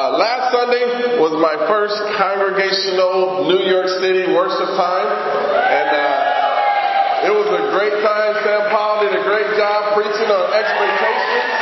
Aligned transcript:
Uh, 0.00 0.16
last 0.16 0.48
Sunday 0.48 1.20
was 1.20 1.36
my 1.44 1.60
first 1.68 1.92
congregational 2.16 3.44
New 3.52 3.68
York 3.68 3.84
City 4.00 4.32
worship 4.32 4.72
time, 4.72 5.08
and 5.12 5.88
uh, 5.92 7.28
it 7.28 7.32
was 7.36 7.44
a 7.44 7.68
great 7.76 8.00
time. 8.00 8.32
Sam 8.40 8.72
Paul 8.72 9.04
did 9.04 9.12
a 9.12 9.20
great 9.28 9.52
job 9.60 9.92
preaching 9.92 10.24
on 10.24 10.44
expectations. 10.56 11.52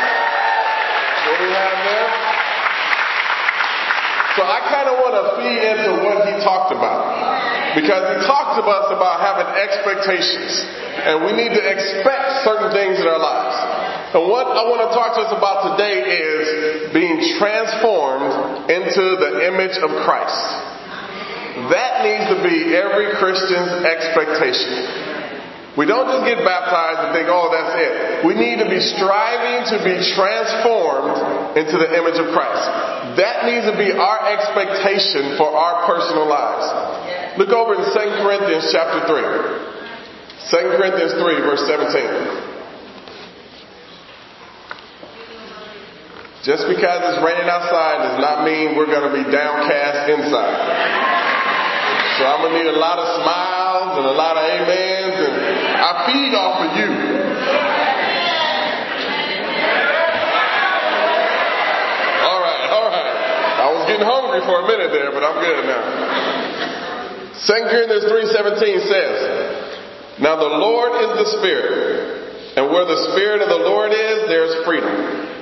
What 1.26 1.38
we 1.42 1.50
have 1.50 1.78
there. 1.82 2.08
So 4.38 4.46
I 4.46 4.58
kind 4.70 4.86
of 4.86 5.02
want 5.02 5.14
to 5.18 5.24
feed 5.42 5.58
into 5.58 5.90
what 6.06 6.22
he 6.30 6.38
talked 6.38 6.70
about. 6.70 7.74
Because 7.74 8.02
he 8.06 8.16
talked 8.22 8.54
to 8.54 8.62
us 8.62 8.86
about 8.94 9.18
having 9.18 9.50
expectations. 9.66 10.62
And 10.94 11.26
we 11.26 11.34
need 11.34 11.58
to 11.58 11.62
expect 11.74 12.46
certain 12.46 12.70
things 12.70 13.02
in 13.02 13.06
our 13.10 13.18
lives. 13.18 13.77
And 14.08 14.24
what 14.24 14.48
I 14.48 14.64
want 14.64 14.88
to 14.88 14.90
talk 14.96 15.20
to 15.20 15.28
us 15.28 15.32
about 15.36 15.76
today 15.76 16.00
is 16.00 16.88
being 16.96 17.20
transformed 17.36 18.72
into 18.72 19.04
the 19.20 19.52
image 19.52 19.76
of 19.84 19.92
Christ. 20.08 20.40
That 21.68 22.08
needs 22.08 22.24
to 22.32 22.38
be 22.40 22.72
every 22.72 23.12
Christian's 23.20 23.84
expectation. 23.84 25.76
We 25.76 25.84
don't 25.84 26.08
just 26.08 26.24
get 26.24 26.40
baptized 26.40 27.00
and 27.04 27.10
think, 27.12 27.28
oh, 27.28 27.52
that's 27.52 27.74
it. 27.76 27.92
We 28.24 28.32
need 28.32 28.64
to 28.64 28.68
be 28.72 28.80
striving 28.80 29.76
to 29.76 29.78
be 29.84 30.00
transformed 30.16 31.60
into 31.60 31.76
the 31.76 31.92
image 31.92 32.16
of 32.16 32.32
Christ. 32.32 32.64
That 33.20 33.44
needs 33.44 33.68
to 33.68 33.76
be 33.76 33.92
our 33.92 34.20
expectation 34.32 35.36
for 35.36 35.52
our 35.52 35.84
personal 35.84 36.24
lives. 36.24 36.64
Look 37.36 37.52
over 37.52 37.76
in 37.76 37.84
2 37.84 37.92
Corinthians 38.24 38.72
chapter 38.72 39.04
3. 39.04 40.48
2 40.48 40.80
Corinthians 40.80 41.12
3, 41.12 41.44
verse 41.44 41.62
17. 41.68 42.47
Just 46.46 46.70
because 46.70 47.02
it's 47.02 47.18
raining 47.18 47.50
outside 47.50 47.98
does 48.06 48.18
not 48.22 48.46
mean 48.46 48.78
we're 48.78 48.86
going 48.86 49.10
to 49.10 49.14
be 49.14 49.26
downcast 49.26 50.06
inside. 50.06 50.54
So 52.18 52.26
I'm 52.26 52.46
going 52.46 52.54
to 52.54 52.58
need 52.62 52.70
a 52.70 52.78
lot 52.78 52.98
of 52.98 53.06
smiles 53.22 53.98
and 53.98 54.06
a 54.06 54.14
lot 54.14 54.38
of 54.38 54.42
amens 54.46 55.18
and 55.18 55.34
I 55.82 55.90
feed 56.06 56.34
off 56.38 56.56
of 56.62 56.70
you. 56.78 56.90
All 62.22 62.40
right, 62.42 62.64
all 62.70 62.86
right. 62.86 63.14
I 63.62 63.66
was 63.74 63.82
getting 63.90 64.06
hungry 64.06 64.42
for 64.46 64.62
a 64.62 64.66
minute 64.66 64.90
there, 64.94 65.10
but 65.10 65.22
I'm 65.26 65.38
good 65.42 65.62
now. 65.66 65.82
2 67.34 67.70
Corinthians 67.70 68.06
3.17 68.10 68.90
says, 68.90 70.18
Now 70.22 70.34
the 70.38 70.54
Lord 70.58 71.02
is 71.02 71.10
the 71.18 71.28
Spirit, 71.38 72.58
and 72.58 72.70
where 72.70 72.86
the 72.86 73.10
Spirit 73.10 73.42
of 73.42 73.48
the 73.48 73.62
Lord 73.62 73.90
is, 73.90 74.26
there's 74.26 74.64
freedom. 74.64 75.37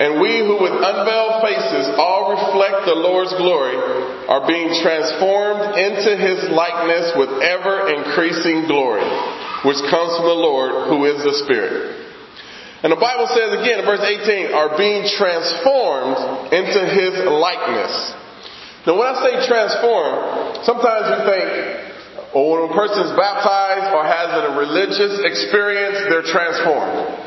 And 0.00 0.16
we 0.16 0.40
who 0.40 0.56
with 0.56 0.72
unveiled 0.72 1.44
faces 1.44 1.92
all 2.00 2.32
reflect 2.32 2.88
the 2.88 2.96
Lord's 2.96 3.36
glory 3.36 3.76
are 4.32 4.48
being 4.48 4.72
transformed 4.80 5.76
into 5.76 6.16
his 6.16 6.48
likeness 6.48 7.12
with 7.20 7.28
ever 7.44 7.92
increasing 7.92 8.64
glory 8.64 9.04
which 9.64 9.80
comes 9.92 10.16
from 10.16 10.24
the 10.24 10.40
Lord, 10.40 10.88
who 10.88 11.04
is 11.04 11.20
the 11.20 11.36
Spirit. 11.44 12.00
And 12.80 12.88
the 12.88 13.00
Bible 13.00 13.28
says 13.28 13.52
again 13.60 13.84
in 13.84 13.84
verse 13.84 14.00
18, 14.00 14.56
are 14.56 14.72
being 14.80 15.04
transformed 15.20 16.48
into 16.48 16.80
His 16.80 17.12
likeness. 17.28 17.92
Now 18.88 18.96
when 18.96 19.04
I 19.04 19.16
say 19.20 19.32
transformed, 19.44 20.64
sometimes 20.64 21.04
we 21.12 21.18
think, 21.28 21.46
oh, 22.32 22.56
when 22.56 22.72
a 22.72 22.74
person 22.74 23.04
is 23.04 23.12
baptized 23.12 23.92
or 23.92 24.00
has 24.00 24.32
a 24.32 24.56
religious 24.56 25.20
experience, 25.28 26.08
they're 26.08 26.24
transformed. 26.24 27.20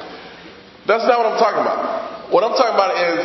That's 0.89 1.05
not 1.05 1.21
what 1.21 1.37
I'm 1.37 1.39
talking 1.39 1.61
about. 1.61 2.02
What 2.31 2.43
I'm 2.43 2.55
talking 2.55 2.77
about 2.77 2.93
is 2.95 3.19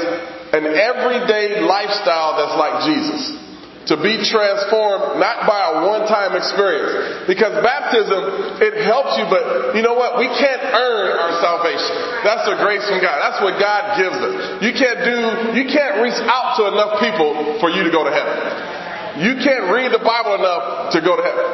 an 0.54 0.64
everyday 0.64 1.60
lifestyle 1.60 2.40
that's 2.40 2.56
like 2.56 2.74
Jesus 2.88 3.48
to 3.88 3.96
be 3.96 4.20
transformed 4.20 5.16
not 5.16 5.48
by 5.48 5.60
a 5.72 5.88
one-time 5.88 6.36
experience. 6.36 7.24
Because 7.24 7.56
baptism, 7.64 8.60
it 8.60 8.84
helps 8.84 9.16
you, 9.16 9.24
but 9.32 9.72
you 9.72 9.80
know 9.80 9.96
what? 9.96 10.20
We 10.20 10.28
can't 10.28 10.60
earn 10.60 11.08
our 11.16 11.32
salvation. 11.40 11.96
That's 12.20 12.44
a 12.52 12.56
grace 12.60 12.84
from 12.84 13.00
God. 13.00 13.16
That's 13.16 13.40
what 13.40 13.56
God 13.56 13.96
gives 13.96 14.18
us. 14.20 14.34
You 14.60 14.72
can't 14.76 15.00
do, 15.08 15.18
you 15.56 15.64
can't 15.72 16.04
reach 16.04 16.20
out 16.20 16.60
to 16.60 16.68
enough 16.68 17.00
people 17.00 17.56
for 17.64 17.72
you 17.72 17.80
to 17.88 17.92
go 17.92 18.04
to 18.04 18.12
heaven. 18.12 19.24
You 19.24 19.40
can't 19.40 19.72
read 19.72 19.90
the 19.90 20.04
Bible 20.04 20.36
enough 20.36 20.92
to 20.92 21.00
go 21.00 21.16
to 21.16 21.24
heaven. 21.24 21.46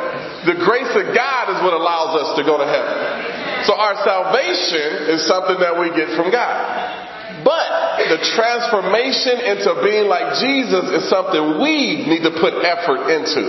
The 0.51 0.59
grace 0.59 0.91
of 0.91 1.15
God 1.15 1.55
is 1.55 1.59
what 1.63 1.73
allows 1.73 2.19
us 2.19 2.29
to 2.37 2.43
go 2.43 2.59
to 2.59 2.67
heaven. 2.67 3.65
So 3.65 3.79
our 3.79 3.95
salvation 4.03 5.15
is 5.15 5.25
something 5.25 5.57
that 5.63 5.79
we 5.79 5.89
get 5.95 6.13
from 6.19 6.35
God. 6.35 6.94
But 7.45 8.09
the 8.09 8.21
transformation 8.35 9.37
into 9.53 9.71
being 9.85 10.09
like 10.09 10.41
Jesus 10.41 10.89
is 10.97 11.05
something 11.13 11.61
we 11.61 12.09
need 12.09 12.25
to 12.25 12.33
put 12.41 12.57
effort 12.65 13.13
into. 13.13 13.45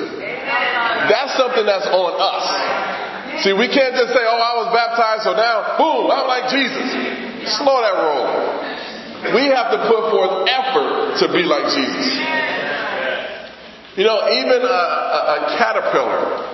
That's 1.08 1.34
something 1.40 1.66
that's 1.66 1.88
on 1.88 2.12
us. 2.20 2.46
See, 3.44 3.54
we 3.56 3.68
can't 3.68 3.96
just 3.96 4.12
say, 4.12 4.24
oh, 4.24 4.40
I 4.40 4.54
was 4.64 4.70
baptized, 4.76 5.24
so 5.24 5.34
now, 5.36 5.80
boom, 5.80 6.12
I'm 6.12 6.28
like 6.28 6.52
Jesus. 6.52 6.88
Slow 7.60 7.80
that 7.84 7.96
roll. 7.96 8.28
We 9.36 9.48
have 9.50 9.72
to 9.74 9.80
put 9.90 10.12
forth 10.12 10.48
effort 10.48 11.20
to 11.24 11.26
be 11.32 11.44
like 11.44 11.66
Jesus. 11.72 12.08
You 13.96 14.04
know, 14.04 14.28
even 14.28 14.60
a, 14.60 14.82
a, 15.16 15.20
a 15.24 15.38
caterpillar 15.56 16.52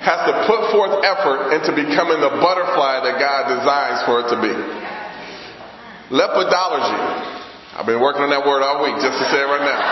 has 0.00 0.20
to 0.28 0.34
put 0.44 0.70
forth 0.72 1.04
effort 1.04 1.56
into 1.56 1.72
becoming 1.72 2.20
the 2.20 2.36
butterfly 2.36 3.00
that 3.00 3.16
God 3.16 3.48
designs 3.48 4.04
for 4.04 4.20
it 4.20 4.28
to 4.28 4.38
be. 4.40 4.52
Lepidology. 6.10 6.98
I've 7.74 7.86
been 7.86 8.00
working 8.00 8.22
on 8.22 8.30
that 8.30 8.46
word 8.46 8.62
all 8.62 8.86
week 8.86 8.96
just 9.02 9.18
to 9.18 9.26
say 9.28 9.42
it 9.42 9.48
right 9.50 9.66
now. 9.66 9.82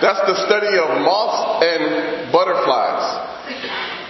That's 0.00 0.22
the 0.24 0.36
study 0.48 0.78
of 0.80 1.04
moths 1.04 1.60
and 1.60 2.32
butterflies. 2.32 3.04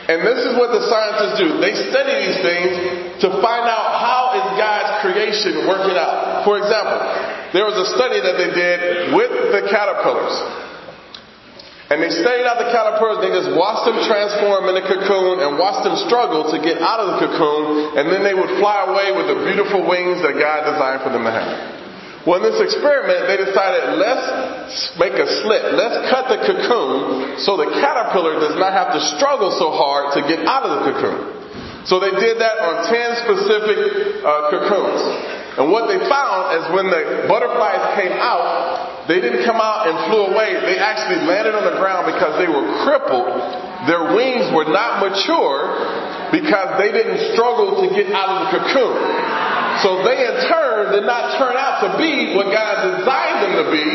And 0.08 0.24
this 0.24 0.40
is 0.40 0.56
what 0.56 0.72
the 0.72 0.80
scientists 0.88 1.36
do. 1.36 1.60
They 1.60 1.74
study 1.92 2.14
these 2.24 2.40
things 2.40 2.72
to 3.26 3.28
find 3.44 3.64
out 3.68 3.88
how 4.00 4.38
is 4.40 4.46
God's 4.56 5.04
creation 5.04 5.68
working 5.68 5.98
out. 5.98 6.46
For 6.48 6.56
example, 6.56 6.96
there 7.52 7.66
was 7.68 7.76
a 7.76 7.88
study 7.92 8.22
that 8.22 8.36
they 8.40 8.50
did 8.54 9.12
with 9.12 9.32
the 9.52 9.68
caterpillars. 9.68 10.67
And 11.88 12.04
they 12.04 12.12
stayed 12.12 12.44
out 12.44 12.60
the 12.60 12.68
caterpillars, 12.68 13.24
they 13.24 13.32
just 13.32 13.56
watched 13.56 13.88
them 13.88 13.96
transform 14.04 14.68
in 14.68 14.76
the 14.76 14.84
cocoon 14.84 15.40
and 15.40 15.56
watched 15.56 15.88
them 15.88 15.96
struggle 16.04 16.44
to 16.52 16.60
get 16.60 16.84
out 16.84 17.00
of 17.00 17.16
the 17.16 17.18
cocoon, 17.24 17.96
and 17.96 18.12
then 18.12 18.20
they 18.20 18.36
would 18.36 18.60
fly 18.60 18.84
away 18.84 19.16
with 19.16 19.32
the 19.32 19.40
beautiful 19.48 19.88
wings 19.88 20.20
that 20.20 20.36
God 20.36 20.68
designed 20.68 21.00
for 21.00 21.08
them 21.08 21.24
to 21.24 21.32
have. 21.32 21.48
Well, 22.28 22.44
in 22.44 22.44
this 22.44 22.60
experiment, 22.60 23.24
they 23.24 23.40
decided 23.40 23.96
let's 23.96 24.92
make 25.00 25.16
a 25.16 25.24
slit. 25.40 25.72
Let's 25.72 26.12
cut 26.12 26.28
the 26.28 26.44
cocoon 26.44 27.40
so 27.40 27.56
the 27.56 27.72
caterpillar 27.80 28.36
does 28.36 28.60
not 28.60 28.76
have 28.76 28.92
to 28.92 29.00
struggle 29.16 29.48
so 29.56 29.72
hard 29.72 30.12
to 30.12 30.20
get 30.28 30.44
out 30.44 30.68
of 30.68 30.70
the 30.76 30.92
cocoon. 30.92 31.38
So 31.88 31.96
they 32.04 32.12
did 32.12 32.36
that 32.36 32.60
on 32.60 32.84
10 32.84 33.24
specific 33.24 33.80
uh, 34.20 34.52
cocoons. 34.52 35.00
And 35.56 35.72
what 35.72 35.88
they 35.88 35.96
found 36.04 36.60
is 36.60 36.62
when 36.76 36.92
the 36.92 37.24
butterflies 37.24 37.96
came 37.96 38.12
out, 38.12 38.87
they 39.08 39.24
didn't 39.24 39.48
come 39.48 39.56
out 39.56 39.88
and 39.88 39.96
flew 40.12 40.28
away. 40.28 40.52
They 40.68 40.76
actually 40.76 41.24
landed 41.24 41.56
on 41.56 41.64
the 41.64 41.80
ground 41.80 42.12
because 42.12 42.36
they 42.36 42.44
were 42.44 42.68
crippled. 42.84 43.40
Their 43.88 44.12
wings 44.12 44.52
were 44.52 44.68
not 44.68 45.00
mature 45.00 46.28
because 46.28 46.76
they 46.76 46.92
didn't 46.92 47.32
struggle 47.32 47.80
to 47.80 47.88
get 47.96 48.12
out 48.12 48.28
of 48.28 48.38
the 48.44 48.48
cocoon. 48.60 49.48
So 49.80 50.04
they 50.04 50.28
in 50.28 50.36
turn 50.52 50.92
did 50.92 51.08
not 51.08 51.40
turn 51.40 51.56
out 51.56 51.80
to 51.88 51.96
be 51.96 52.36
what 52.36 52.52
God 52.52 53.00
designed 53.00 53.48
them 53.48 53.54
to 53.64 53.66
be 53.72 53.88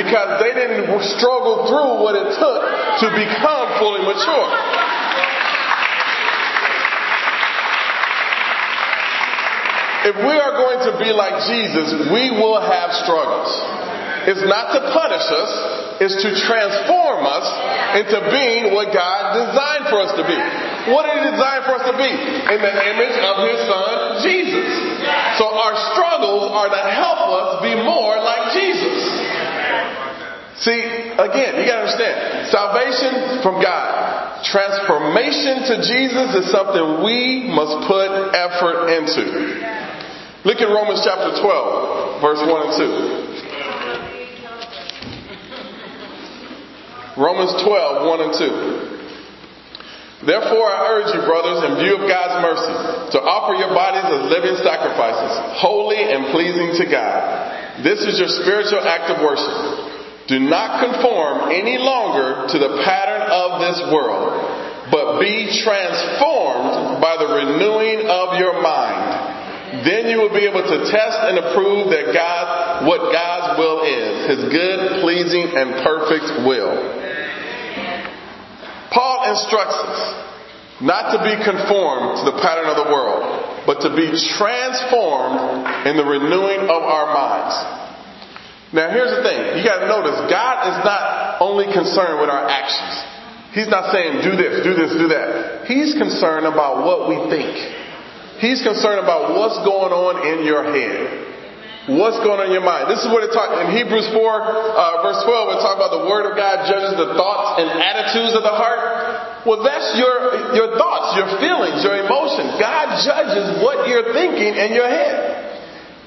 because 0.00 0.40
they 0.40 0.56
didn't 0.56 0.88
struggle 1.20 1.68
through 1.68 2.00
what 2.00 2.16
it 2.16 2.32
took 2.32 2.60
to 3.04 3.06
become 3.12 3.66
fully 3.76 4.00
mature. 4.00 4.48
If 10.08 10.16
we 10.24 10.36
are 10.40 10.52
going 10.56 10.80
to 10.88 10.92
be 11.04 11.12
like 11.12 11.36
Jesus, 11.52 12.08
we 12.12 12.30
will 12.32 12.60
have 12.60 12.92
struggles 13.04 13.84
is 14.28 14.40
not 14.48 14.72
to 14.72 14.80
punish 14.92 15.26
us, 15.28 15.50
is 16.00 16.14
to 16.22 16.28
transform 16.46 17.22
us 17.28 17.46
into 18.00 18.18
being 18.32 18.74
what 18.74 18.92
God 18.92 19.36
designed 19.38 19.86
for 19.92 20.00
us 20.02 20.12
to 20.16 20.24
be. 20.24 20.38
What 20.92 21.08
did 21.08 21.20
He 21.20 21.30
design 21.32 21.60
for 21.64 21.80
us 21.80 21.84
to 21.88 21.96
be? 21.96 22.10
In 22.10 22.60
the 22.60 22.74
image 22.92 23.16
of 23.20 23.34
His 23.48 23.58
Son, 23.64 23.88
Jesus. 24.24 24.68
So 25.40 25.48
our 25.48 25.74
struggles 25.92 26.50
are 26.52 26.68
to 26.68 26.82
help 26.92 27.20
us 27.28 27.48
be 27.64 27.74
more 27.84 28.16
like 28.20 28.52
Jesus. 28.52 28.98
See, 30.64 30.80
again, 30.80 31.60
you 31.60 31.66
gotta 31.66 31.84
understand, 31.84 32.48
salvation 32.48 33.42
from 33.42 33.60
God. 33.60 34.44
Transformation 34.44 35.66
to 35.66 35.74
Jesus 35.82 36.44
is 36.44 36.50
something 36.52 37.02
we 37.02 37.48
must 37.50 37.88
put 37.88 38.32
effort 38.32 38.88
into. 38.92 39.84
Look 40.44 40.60
at 40.60 40.68
Romans 40.68 41.00
chapter 41.02 41.40
12, 41.40 42.20
verse 42.20 42.40
1 42.44 42.48
and 42.48 43.40
2. 43.40 43.43
Romans 47.16 47.54
12, 47.62 48.06
1 48.06 48.20
and 48.20 48.34
2. 48.34 48.94
Therefore, 50.24 50.66
I 50.72 50.78
urge 50.98 51.12
you, 51.12 51.20
brothers, 51.28 51.60
in 51.68 51.84
view 51.84 52.00
of 52.00 52.08
God's 52.08 52.40
mercy, 52.40 52.74
to 53.12 53.18
offer 53.20 53.54
your 53.60 53.76
bodies 53.76 54.08
as 54.08 54.32
living 54.32 54.56
sacrifices, 54.64 55.60
holy 55.60 56.00
and 56.00 56.32
pleasing 56.32 56.72
to 56.80 56.84
God. 56.88 57.84
This 57.84 58.00
is 58.00 58.16
your 58.16 58.32
spiritual 58.32 58.80
act 58.80 59.12
of 59.12 59.20
worship. 59.20 59.52
Do 60.26 60.40
not 60.40 60.80
conform 60.80 61.52
any 61.52 61.76
longer 61.76 62.48
to 62.48 62.56
the 62.56 62.80
pattern 62.88 63.28
of 63.28 63.60
this 63.60 63.78
world, 63.92 64.88
but 64.88 65.20
be 65.20 65.52
transformed 65.60 67.04
by 67.04 67.20
the 67.20 67.28
renewing 67.28 68.08
of 68.08 68.40
your 68.40 68.64
mind. 68.64 69.84
Then 69.84 70.08
you 70.08 70.24
will 70.24 70.32
be 70.32 70.48
able 70.48 70.64
to 70.64 70.78
test 70.88 71.18
and 71.28 71.36
approve 71.36 71.92
that 71.92 72.16
God, 72.16 72.86
what 72.88 73.12
God's 73.12 73.58
will 73.60 73.84
is, 73.84 74.12
His 74.32 74.40
good, 74.48 75.04
pleasing, 75.04 75.52
and 75.52 75.84
perfect 75.84 76.48
will. 76.48 77.03
Paul 78.94 79.34
instructs 79.34 79.74
us 79.74 79.98
not 80.80 81.12
to 81.14 81.18
be 81.26 81.34
conformed 81.42 82.22
to 82.22 82.24
the 82.30 82.38
pattern 82.38 82.70
of 82.70 82.78
the 82.78 82.88
world, 82.90 83.66
but 83.66 83.82
to 83.82 83.90
be 83.94 84.10
transformed 84.38 85.66
in 85.86 85.98
the 85.98 86.06
renewing 86.06 86.70
of 86.70 86.80
our 86.82 87.10
minds. 87.10 87.54
Now 88.72 88.90
here's 88.90 89.10
the 89.10 89.22
thing. 89.22 89.58
You 89.58 89.62
gotta 89.62 89.86
notice, 89.86 90.18
God 90.30 90.56
is 90.70 90.78
not 90.84 91.42
only 91.42 91.66
concerned 91.70 92.20
with 92.20 92.30
our 92.30 92.46
actions. 92.46 92.94
He's 93.54 93.70
not 93.70 93.92
saying 93.94 94.22
do 94.22 94.34
this, 94.34 94.66
do 94.66 94.74
this, 94.74 94.90
do 94.98 95.08
that. 95.14 95.66
He's 95.66 95.94
concerned 95.94 96.46
about 96.46 96.82
what 96.82 97.08
we 97.08 97.30
think. 97.30 97.54
He's 98.42 98.62
concerned 98.62 98.98
about 98.98 99.38
what's 99.38 99.58
going 99.62 99.94
on 99.94 100.26
in 100.26 100.44
your 100.44 100.64
head. 100.74 101.33
What's 101.84 102.16
going 102.24 102.40
on 102.40 102.48
in 102.48 102.56
your 102.56 102.64
mind? 102.64 102.88
This 102.88 103.04
is 103.04 103.12
what 103.12 103.28
it 103.28 103.36
talks 103.36 103.60
in 103.60 103.76
Hebrews 103.76 104.08
4, 104.08 104.16
uh, 104.16 105.04
verse 105.04 105.20
12. 105.20 105.52
It 105.52 105.60
talks 105.60 105.76
about 105.76 105.92
the 105.92 106.08
Word 106.08 106.24
of 106.24 106.32
God 106.32 106.64
judges 106.64 106.96
the 106.96 107.12
thoughts 107.12 107.60
and 107.60 107.68
attitudes 107.76 108.32
of 108.32 108.40
the 108.40 108.56
heart. 108.56 109.44
Well, 109.44 109.60
that's 109.60 109.92
your 110.00 110.56
your 110.56 110.80
thoughts, 110.80 111.12
your 111.12 111.28
feelings, 111.36 111.84
your 111.84 112.00
emotions. 112.00 112.56
God 112.56 112.88
judges 113.04 113.60
what 113.60 113.84
you're 113.84 114.16
thinking 114.16 114.56
in 114.56 114.72
your 114.72 114.88
head. 114.88 115.44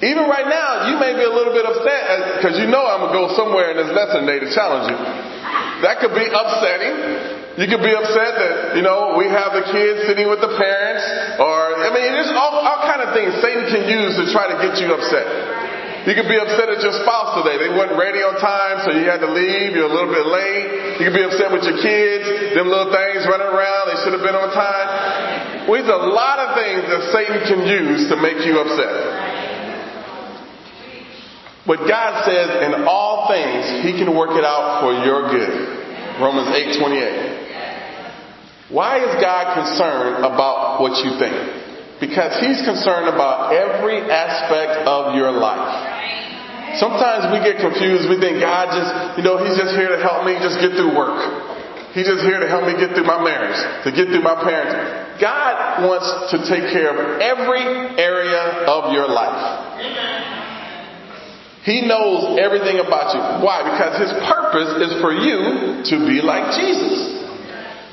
Even 0.02 0.26
right 0.26 0.50
now, 0.50 0.90
you 0.90 0.98
may 0.98 1.14
be 1.14 1.22
a 1.22 1.30
little 1.30 1.54
bit 1.54 1.70
upset 1.70 2.42
because 2.42 2.58
you 2.58 2.66
know 2.66 2.82
I'm 2.82 3.06
to 3.06 3.14
go 3.14 3.38
somewhere 3.38 3.70
in 3.74 3.78
this 3.78 3.94
lesson 3.94 4.26
today 4.26 4.42
to 4.42 4.50
challenge 4.58 4.90
you. 4.90 4.98
That 5.86 6.02
could 6.02 6.18
be 6.18 6.26
upsetting. 6.26 7.38
You 7.58 7.66
could 7.66 7.82
be 7.82 7.94
upset 7.94 8.38
that, 8.38 8.78
you 8.78 8.86
know, 8.86 9.18
we 9.18 9.26
have 9.26 9.58
the 9.58 9.66
kids 9.74 10.06
sitting 10.06 10.30
with 10.30 10.38
the 10.42 10.54
parents 10.54 11.02
or, 11.42 11.82
I 11.82 11.90
mean, 11.90 12.14
there's 12.14 12.30
all, 12.30 12.54
all 12.54 12.86
kind 12.86 13.02
of 13.02 13.18
things 13.18 13.34
Satan 13.42 13.66
can 13.66 13.90
use 13.90 14.14
to 14.22 14.30
try 14.30 14.46
to 14.54 14.58
get 14.62 14.78
you 14.78 14.94
upset. 14.94 15.26
You 16.08 16.16
could 16.16 16.32
be 16.32 16.40
upset 16.40 16.72
at 16.72 16.80
your 16.80 16.96
spouse 17.04 17.36
today. 17.44 17.60
They 17.60 17.68
weren't 17.68 18.00
ready 18.00 18.24
on 18.24 18.40
time, 18.40 18.80
so 18.88 18.96
you 18.96 19.12
had 19.12 19.20
to 19.20 19.28
leave. 19.28 19.76
You're 19.76 19.92
a 19.92 19.94
little 19.94 20.08
bit 20.08 20.24
late. 20.24 21.04
You 21.04 21.12
could 21.12 21.20
be 21.20 21.28
upset 21.28 21.52
with 21.52 21.68
your 21.68 21.76
kids. 21.84 22.56
Them 22.56 22.72
little 22.72 22.88
things 22.96 23.28
running 23.28 23.52
around. 23.52 23.92
They 23.92 24.00
should 24.08 24.16
have 24.16 24.24
been 24.24 24.40
on 24.40 24.48
time. 24.56 25.68
Well, 25.68 25.84
there's 25.84 25.92
a 25.92 26.08
lot 26.08 26.40
of 26.40 26.56
things 26.56 26.88
that 26.88 27.12
Satan 27.12 27.44
can 27.44 27.60
use 27.68 28.08
to 28.08 28.16
make 28.24 28.40
you 28.48 28.56
upset. 28.64 28.88
But 31.68 31.84
God 31.92 32.24
says 32.24 32.72
in 32.72 32.88
all 32.88 33.28
things, 33.28 33.84
He 33.84 33.92
can 34.00 34.16
work 34.16 34.32
it 34.32 34.48
out 34.48 34.80
for 34.80 34.96
your 35.04 35.28
good. 35.28 36.24
Romans 36.24 36.56
8 36.56 36.80
28. 36.80 38.72
Why 38.72 39.04
is 39.04 39.12
God 39.20 39.60
concerned 39.60 40.24
about 40.24 40.80
what 40.80 41.04
you 41.04 41.20
think? 41.20 41.36
Because 42.00 42.40
He's 42.40 42.64
concerned 42.64 43.12
about 43.12 43.52
every 43.52 44.00
aspect 44.08 44.88
of 44.88 45.20
your 45.20 45.36
life. 45.36 45.87
Sometimes 46.78 47.34
we 47.34 47.42
get 47.42 47.58
confused. 47.58 48.06
We 48.10 48.22
think 48.22 48.42
God 48.42 48.70
just, 48.70 49.18
you 49.18 49.24
know, 49.26 49.42
He's 49.42 49.58
just 49.58 49.74
here 49.74 49.90
to 49.90 50.00
help 50.02 50.26
me 50.26 50.38
just 50.38 50.62
get 50.62 50.78
through 50.78 50.94
work. 50.94 51.18
He's 51.98 52.06
just 52.06 52.22
here 52.22 52.38
to 52.38 52.46
help 52.46 52.70
me 52.70 52.78
get 52.78 52.94
through 52.94 53.10
my 53.10 53.18
marriage, 53.18 53.58
to 53.82 53.90
get 53.90 54.14
through 54.14 54.22
my 54.22 54.38
parents. 54.38 55.18
God 55.18 55.82
wants 55.82 56.06
to 56.30 56.38
take 56.46 56.70
care 56.70 56.94
of 56.94 57.18
every 57.18 57.66
area 57.98 58.70
of 58.70 58.94
your 58.94 59.10
life. 59.10 59.42
He 61.66 61.82
knows 61.90 62.38
everything 62.38 62.78
about 62.86 63.18
you. 63.18 63.22
Why? 63.42 63.66
Because 63.66 63.98
his 63.98 64.14
purpose 64.30 64.78
is 64.88 65.02
for 65.02 65.10
you 65.12 65.82
to 65.90 65.96
be 66.06 66.22
like 66.22 66.54
Jesus. 66.54 67.18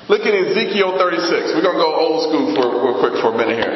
Look 0.07 0.29
at 0.29 0.37
Ezekiel 0.37 1.01
36. 1.01 1.57
We're 1.57 1.65
going 1.65 1.81
to 1.81 1.83
go 1.83 1.97
old 1.97 2.29
school 2.29 2.53
for 2.61 2.85
real 2.85 3.01
quick 3.01 3.17
for 3.25 3.33
a 3.33 3.37
minute 3.41 3.57
here. 3.57 3.73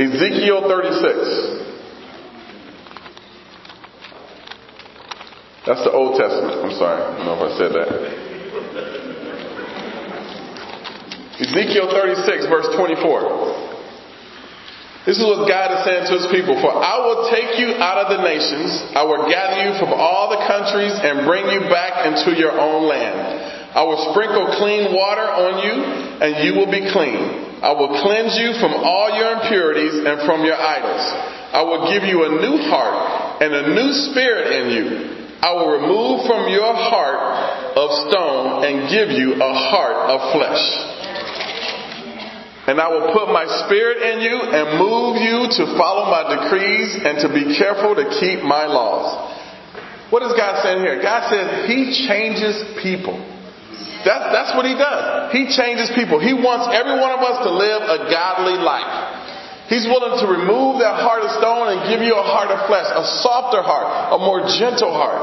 Ezekiel 0.00 0.64
36. 0.64 1.67
That's 5.66 5.82
the 5.84 5.92
Old 5.92 6.18
Testament. 6.18 6.64
I'm 6.64 6.76
sorry. 6.78 7.02
I 7.02 7.16
don't 7.16 7.26
know 7.26 7.36
if 7.38 7.44
I 7.48 7.52
said 7.58 7.72
that. 7.74 7.88
Ezekiel 11.38 11.86
36, 11.94 12.50
verse 12.50 12.66
24. 12.74 13.78
This 15.06 15.16
is 15.16 15.24
what 15.24 15.48
God 15.48 15.72
is 15.72 15.80
saying 15.88 16.04
to 16.10 16.14
his 16.20 16.28
people. 16.28 16.58
For 16.60 16.68
I 16.68 17.00
will 17.00 17.32
take 17.32 17.56
you 17.56 17.80
out 17.80 17.96
of 18.04 18.12
the 18.12 18.20
nations. 18.20 18.76
I 18.92 19.06
will 19.08 19.24
gather 19.24 19.64
you 19.64 19.72
from 19.80 19.94
all 19.94 20.28
the 20.28 20.44
countries 20.44 20.92
and 20.92 21.24
bring 21.24 21.48
you 21.48 21.64
back 21.72 22.04
into 22.04 22.36
your 22.36 22.52
own 22.52 22.84
land. 22.84 23.16
I 23.72 23.88
will 23.88 24.12
sprinkle 24.12 24.60
clean 24.60 24.92
water 24.92 25.24
on 25.24 25.64
you 25.64 25.74
and 26.20 26.44
you 26.44 26.60
will 26.60 26.68
be 26.68 26.84
clean. 26.92 27.56
I 27.64 27.72
will 27.72 28.02
cleanse 28.04 28.36
you 28.36 28.52
from 28.60 28.74
all 28.74 29.16
your 29.16 29.40
impurities 29.40 29.96
and 29.96 30.28
from 30.28 30.44
your 30.44 30.60
idols. 30.60 31.04
I 31.56 31.62
will 31.62 31.88
give 31.88 32.04
you 32.04 32.28
a 32.28 32.30
new 32.44 32.68
heart 32.68 33.40
and 33.40 33.54
a 33.54 33.64
new 33.72 33.90
spirit 34.12 34.60
in 34.60 34.64
you. 34.76 35.17
I 35.38 35.54
will 35.54 35.70
remove 35.70 36.26
from 36.26 36.50
your 36.50 36.74
heart 36.74 37.78
of 37.78 37.88
stone 38.10 38.66
and 38.66 38.90
give 38.90 39.14
you 39.14 39.38
a 39.38 39.52
heart 39.54 40.10
of 40.10 40.18
flesh. 40.34 40.64
And 42.66 42.76
I 42.82 42.90
will 42.90 43.14
put 43.14 43.32
my 43.32 43.46
spirit 43.64 44.02
in 44.02 44.20
you 44.20 44.36
and 44.44 44.76
move 44.76 45.16
you 45.22 45.48
to 45.56 45.62
follow 45.78 46.10
my 46.10 46.36
decrees 46.36 47.00
and 47.00 47.22
to 47.24 47.32
be 47.32 47.56
careful 47.56 47.94
to 47.96 48.04
keep 48.20 48.42
my 48.42 48.66
laws. 48.66 49.08
What 50.10 50.20
is 50.26 50.36
God 50.36 50.60
saying 50.60 50.84
here? 50.84 51.00
God 51.00 51.30
says 51.32 51.70
He 51.70 52.04
changes 52.04 52.58
people. 52.82 53.16
That's, 54.04 54.28
that's 54.34 54.52
what 54.52 54.66
He 54.66 54.76
does. 54.76 55.32
He 55.32 55.48
changes 55.48 55.88
people. 55.94 56.20
He 56.20 56.34
wants 56.34 56.68
every 56.74 57.00
one 57.00 57.14
of 57.14 57.24
us 57.24 57.46
to 57.46 57.50
live 57.54 57.82
a 57.88 58.10
godly 58.10 58.60
life. 58.60 59.07
He's 59.68 59.84
willing 59.84 60.16
to 60.16 60.26
remove 60.26 60.80
that 60.80 60.96
heart 61.04 61.22
of 61.22 61.30
stone 61.36 61.76
and 61.76 61.92
give 61.92 62.00
you 62.00 62.16
a 62.16 62.24
heart 62.24 62.48
of 62.48 62.66
flesh, 62.66 62.88
a 62.88 63.04
softer 63.20 63.60
heart, 63.60 64.16
a 64.16 64.18
more 64.18 64.48
gentle 64.56 64.92
heart. 64.92 65.20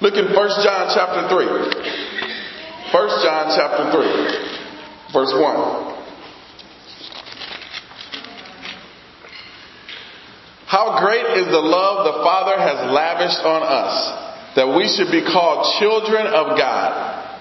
Look 0.00 0.16
in 0.16 0.32
1 0.32 0.64
John 0.64 0.88
chapter 0.96 1.28
3. 1.28 1.44
1 2.88 3.22
John 3.22 3.44
chapter 3.52 3.92
3, 3.92 5.12
verse 5.12 5.32
1. 5.36 5.90
How 10.64 11.04
great 11.04 11.44
is 11.44 11.46
the 11.52 11.60
love 11.60 12.08
the 12.08 12.22
Father 12.24 12.56
has 12.56 12.90
lavished 12.94 13.44
on 13.44 13.60
us 13.60 14.54
that 14.56 14.66
we 14.72 14.88
should 14.88 15.10
be 15.12 15.22
called 15.22 15.78
children 15.78 16.26
of 16.26 16.58
God. 16.58 16.90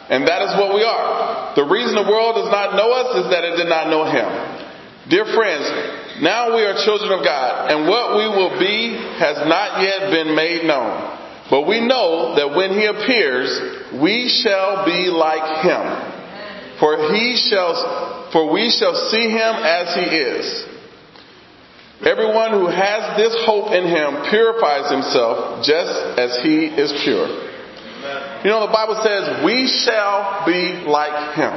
And 0.10 0.28
that 0.28 0.42
is 0.42 0.52
what 0.58 0.74
we 0.74 0.84
are. 0.84 1.56
The 1.56 1.66
reason 1.66 1.94
the 1.94 2.10
world 2.10 2.36
does 2.42 2.52
not 2.52 2.74
know 2.74 2.90
us 2.92 3.26
is 3.26 3.32
that 3.32 3.46
it 3.46 3.58
did 3.58 3.70
not 3.70 3.90
know 3.90 4.06
Him. 4.10 4.30
Dear 5.10 5.26
friends, 5.26 5.66
now 6.22 6.56
we 6.56 6.64
are 6.64 6.76
children 6.84 7.12
of 7.18 7.24
God, 7.24 7.72
and 7.72 7.88
what 7.88 8.18
we 8.18 8.28
will 8.28 8.60
be 8.60 8.96
has 9.20 9.38
not 9.48 9.82
yet 9.82 10.12
been 10.12 10.36
made 10.36 10.66
known. 10.66 11.18
But 11.50 11.68
we 11.68 11.82
know 11.82 12.36
that 12.36 12.56
when 12.56 12.78
He 12.78 12.86
appears, 12.86 13.50
we 14.00 14.30
shall 14.30 14.86
be 14.86 15.10
like 15.10 15.66
Him. 15.66 16.80
For 16.80 17.14
He 17.14 17.36
shall, 17.36 18.30
for 18.32 18.52
we 18.52 18.70
shall 18.70 18.96
see 19.10 19.30
Him 19.30 19.54
as 19.64 19.96
He 19.96 20.16
is. 20.16 20.70
Everyone 22.00 22.52
who 22.52 22.68
has 22.68 23.20
this 23.20 23.36
hope 23.44 23.76
in 23.76 23.84
him 23.84 24.24
purifies 24.32 24.88
himself 24.90 25.66
just 25.68 25.92
as 26.16 26.40
he 26.40 26.72
is 26.72 26.96
pure. 27.04 27.28
You 28.40 28.48
know, 28.48 28.64
the 28.64 28.72
Bible 28.72 28.96
says 29.04 29.44
we 29.44 29.68
shall 29.68 30.48
be 30.48 30.88
like 30.88 31.36
him, 31.36 31.52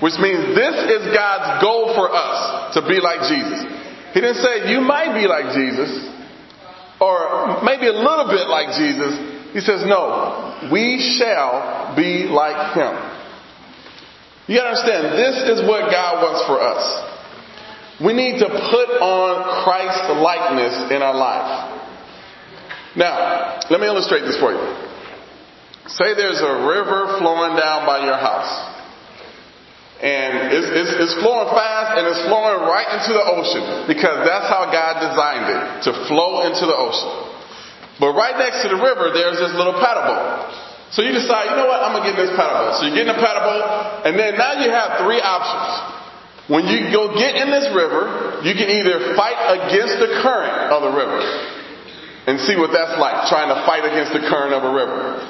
which 0.00 0.16
means 0.16 0.56
this 0.56 0.72
is 0.72 1.12
God's 1.12 1.60
goal 1.60 1.92
for 1.92 2.08
us 2.08 2.72
to 2.80 2.88
be 2.88 2.96
like 2.96 3.28
Jesus. 3.28 3.77
He 4.14 4.20
didn't 4.20 4.40
say 4.40 4.72
you 4.72 4.80
might 4.80 5.14
be 5.14 5.28
like 5.28 5.54
Jesus 5.54 5.90
or 7.00 7.62
maybe 7.62 7.86
a 7.86 7.92
little 7.92 8.26
bit 8.26 8.48
like 8.48 8.74
Jesus. 8.76 9.14
He 9.52 9.60
says, 9.60 9.84
no, 9.86 10.68
we 10.72 10.98
shall 11.18 11.94
be 11.96 12.24
like 12.24 12.74
him. 12.74 12.94
You 14.48 14.60
understand, 14.60 15.12
this 15.12 15.36
is 15.56 15.68
what 15.68 15.90
God 15.90 16.22
wants 16.24 16.44
for 16.48 16.60
us. 16.60 16.84
We 18.00 18.12
need 18.14 18.38
to 18.38 18.48
put 18.48 18.90
on 19.02 19.64
Christ's 19.64 20.08
likeness 20.22 20.90
in 20.90 21.02
our 21.02 21.14
life. 21.14 21.74
Now, 22.96 23.60
let 23.70 23.80
me 23.80 23.86
illustrate 23.86 24.22
this 24.22 24.38
for 24.38 24.52
you. 24.52 24.88
Say 25.88 26.14
there's 26.14 26.40
a 26.40 26.54
river 26.64 27.18
flowing 27.18 27.56
down 27.56 27.86
by 27.86 28.04
your 28.04 28.16
house. 28.16 28.77
It's, 30.58 30.66
it's, 30.66 30.92
it's, 30.98 31.14
flowing 31.22 31.46
fast 31.54 31.94
and 31.94 32.04
it's 32.10 32.18
flowing 32.26 32.66
right 32.66 32.90
into 32.98 33.14
the 33.14 33.22
ocean 33.22 33.86
because 33.86 34.26
that's 34.26 34.50
how 34.50 34.66
God 34.66 34.98
designed 34.98 35.46
it 35.46 35.62
to 35.86 35.90
flow 36.10 36.42
into 36.50 36.66
the 36.66 36.74
ocean. 36.74 37.38
But 38.02 38.18
right 38.18 38.34
next 38.34 38.66
to 38.66 38.74
the 38.74 38.80
river, 38.82 39.14
there's 39.14 39.38
this 39.38 39.54
little 39.54 39.78
paddle 39.78 40.10
boat. 40.10 40.50
So 40.90 41.06
you 41.06 41.14
decide, 41.14 41.54
you 41.54 41.56
know 41.58 41.70
what, 41.70 41.78
I'm 41.78 41.94
gonna 41.94 42.10
get 42.10 42.18
this 42.18 42.34
paddle 42.34 42.66
boat. 42.66 42.82
So 42.82 42.90
you 42.90 42.94
get 42.94 43.06
in 43.06 43.12
the 43.14 43.22
paddle 43.22 43.44
boat, 43.46 43.64
and 44.10 44.18
then 44.18 44.34
now 44.34 44.58
you 44.58 44.70
have 44.74 44.98
three 45.06 45.22
options. 45.22 45.94
When 46.48 46.64
you 46.66 46.88
go 46.90 47.12
get 47.12 47.36
in 47.36 47.52
this 47.52 47.68
river, 47.76 48.40
you 48.42 48.56
can 48.56 48.72
either 48.72 49.14
fight 49.14 49.36
against 49.62 50.00
the 50.00 50.18
current 50.24 50.72
of 50.72 50.80
the 50.82 50.92
river. 50.96 51.20
and 52.26 52.40
see 52.40 52.56
what 52.56 52.72
that's 52.72 52.98
like, 53.00 53.28
trying 53.28 53.48
to 53.48 53.56
fight 53.64 53.88
against 53.88 54.12
the 54.12 54.20
current 54.28 54.52
of 54.52 54.60
a 54.64 54.72
river. 54.72 55.24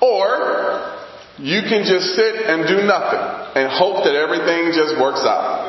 Or 0.00 0.95
you 1.38 1.60
can 1.68 1.84
just 1.84 2.16
sit 2.16 2.48
and 2.48 2.64
do 2.64 2.80
nothing 2.88 3.24
and 3.60 3.68
hope 3.68 4.04
that 4.08 4.16
everything 4.16 4.72
just 4.72 4.96
works 4.96 5.20
out. 5.20 5.68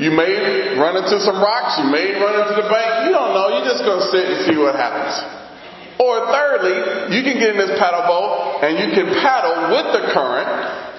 You 0.00 0.08
may 0.16 0.72
run 0.80 0.96
into 0.96 1.20
some 1.20 1.36
rocks, 1.36 1.76
you 1.76 1.92
may 1.92 2.16
run 2.16 2.40
into 2.40 2.56
the 2.56 2.68
bank, 2.72 3.04
you 3.04 3.12
don't 3.12 3.36
know, 3.36 3.60
you're 3.60 3.68
just 3.68 3.84
gonna 3.84 4.08
sit 4.08 4.24
and 4.24 4.38
see 4.48 4.56
what 4.56 4.72
happens. 4.72 5.12
Or 6.00 6.32
thirdly, 6.32 7.12
you 7.12 7.20
can 7.20 7.36
get 7.36 7.52
in 7.52 7.60
this 7.60 7.76
paddle 7.76 8.08
boat 8.08 8.64
and 8.64 8.80
you 8.80 8.88
can 8.96 9.12
paddle 9.20 9.76
with 9.76 9.92
the 9.92 10.08
current 10.16 10.48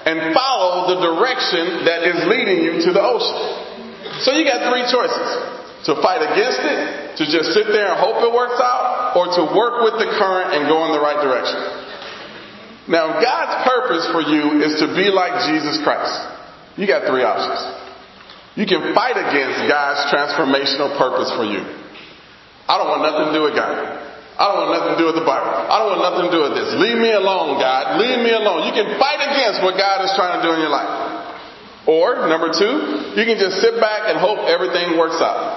and 0.06 0.30
follow 0.30 0.94
the 0.94 0.98
direction 1.02 1.82
that 1.90 2.06
is 2.06 2.22
leading 2.30 2.62
you 2.62 2.86
to 2.86 2.90
the 2.94 3.02
ocean. 3.02 4.22
So 4.22 4.30
you 4.30 4.46
got 4.46 4.70
three 4.70 4.86
choices. 4.86 5.58
To 5.90 5.98
fight 5.98 6.22
against 6.22 6.62
it, 6.62 7.18
to 7.18 7.26
just 7.26 7.50
sit 7.58 7.66
there 7.66 7.90
and 7.90 7.98
hope 7.98 8.22
it 8.22 8.30
works 8.30 8.62
out, 8.62 9.18
or 9.18 9.26
to 9.34 9.42
work 9.50 9.82
with 9.82 9.98
the 9.98 10.14
current 10.14 10.54
and 10.54 10.70
go 10.70 10.86
in 10.86 10.94
the 10.94 11.02
right 11.02 11.18
direction. 11.18 11.81
Now, 12.88 13.22
God's 13.22 13.62
purpose 13.62 14.04
for 14.10 14.22
you 14.22 14.58
is 14.62 14.80
to 14.82 14.90
be 14.94 15.06
like 15.12 15.46
Jesus 15.46 15.78
Christ. 15.86 16.12
You 16.74 16.86
got 16.86 17.06
three 17.06 17.22
options. 17.22 17.62
You 18.58 18.66
can 18.66 18.92
fight 18.92 19.16
against 19.16 19.64
God's 19.70 20.10
transformational 20.10 20.98
purpose 20.98 21.30
for 21.38 21.46
you. 21.46 21.62
I 22.68 22.76
don't 22.78 22.90
want 22.90 23.02
nothing 23.06 23.32
to 23.32 23.34
do 23.38 23.42
with 23.46 23.54
God. 23.54 23.70
I 24.32 24.42
don't 24.48 24.58
want 24.64 24.72
nothing 24.74 24.92
to 24.96 25.00
do 25.00 25.06
with 25.12 25.18
the 25.20 25.28
Bible. 25.28 25.52
I 25.52 25.76
don't 25.78 25.94
want 25.94 26.02
nothing 26.08 26.24
to 26.26 26.32
do 26.32 26.40
with 26.48 26.54
this. 26.56 26.68
Leave 26.80 26.98
me 26.98 27.12
alone, 27.12 27.60
God. 27.60 28.00
Leave 28.00 28.18
me 28.24 28.32
alone. 28.32 28.64
You 28.64 28.74
can 28.74 28.96
fight 28.96 29.20
against 29.20 29.60
what 29.60 29.76
God 29.76 30.02
is 30.02 30.10
trying 30.16 30.40
to 30.40 30.42
do 30.42 30.50
in 30.56 30.60
your 30.64 30.72
life. 30.72 30.90
Or, 31.84 32.26
number 32.26 32.48
two, 32.50 33.12
you 33.12 33.24
can 33.28 33.36
just 33.36 33.60
sit 33.60 33.76
back 33.78 34.08
and 34.08 34.16
hope 34.16 34.48
everything 34.48 34.96
works 34.96 35.20
out. 35.20 35.51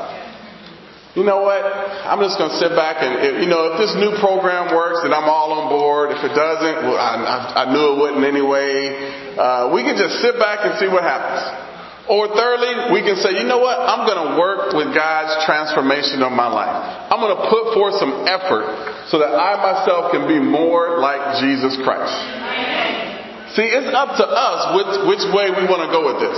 You 1.16 1.24
know 1.24 1.48
what? 1.48 1.64
I'm 1.64 2.20
just 2.20 2.36
going 2.36 2.52
to 2.52 2.60
sit 2.60 2.76
back 2.76 3.00
and, 3.00 3.24
if, 3.24 3.34
you 3.40 3.48
know, 3.48 3.72
if 3.72 3.80
this 3.80 3.96
new 3.96 4.20
program 4.20 4.76
works, 4.76 5.00
then 5.08 5.16
I'm 5.16 5.32
all 5.32 5.56
on 5.64 5.72
board. 5.72 6.12
If 6.12 6.20
it 6.20 6.36
doesn't, 6.36 6.92
well, 6.92 7.00
I, 7.00 7.16
I, 7.24 7.36
I 7.64 7.66
knew 7.72 7.96
it 7.96 7.98
wouldn't 8.04 8.26
anyway. 8.28 9.40
Uh, 9.40 9.72
we 9.72 9.88
can 9.88 9.96
just 9.96 10.20
sit 10.20 10.36
back 10.36 10.68
and 10.68 10.76
see 10.76 10.92
what 10.92 11.08
happens. 11.08 11.40
Or 12.12 12.28
thirdly, 12.30 12.92
we 12.92 13.00
can 13.02 13.16
say, 13.16 13.40
you 13.40 13.48
know 13.48 13.64
what? 13.64 13.80
I'm 13.80 14.04
going 14.04 14.22
to 14.28 14.32
work 14.36 14.76
with 14.76 14.92
God's 14.92 15.40
transformation 15.48 16.20
of 16.20 16.36
my 16.36 16.52
life. 16.52 17.10
I'm 17.10 17.24
going 17.24 17.34
to 17.34 17.48
put 17.48 17.74
forth 17.74 17.96
some 17.96 18.28
effort 18.28 19.08
so 19.08 19.24
that 19.24 19.32
I 19.32 19.56
myself 19.58 20.12
can 20.12 20.28
be 20.28 20.38
more 20.38 21.00
like 21.00 21.40
Jesus 21.40 21.80
Christ. 21.82 22.14
See, 23.56 23.72
it's 23.72 23.88
up 23.96 24.20
to 24.20 24.26
us 24.28 24.60
which, 24.76 25.16
which 25.16 25.24
way 25.32 25.48
we 25.48 25.64
want 25.64 25.88
to 25.88 25.90
go 25.96 26.12
with 26.12 26.20
this. 26.28 26.38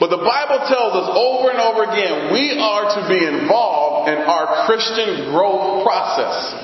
But 0.00 0.08
the 0.08 0.24
Bible 0.24 0.64
tells 0.64 0.96
us 0.96 1.12
over 1.12 1.52
and 1.52 1.60
over 1.60 1.84
again, 1.84 2.32
we 2.32 2.56
are 2.56 2.88
to 2.96 3.04
be 3.04 3.20
involved 3.20 4.08
in 4.08 4.16
our 4.16 4.64
Christian 4.64 5.28
growth 5.28 5.84
process. 5.84 6.56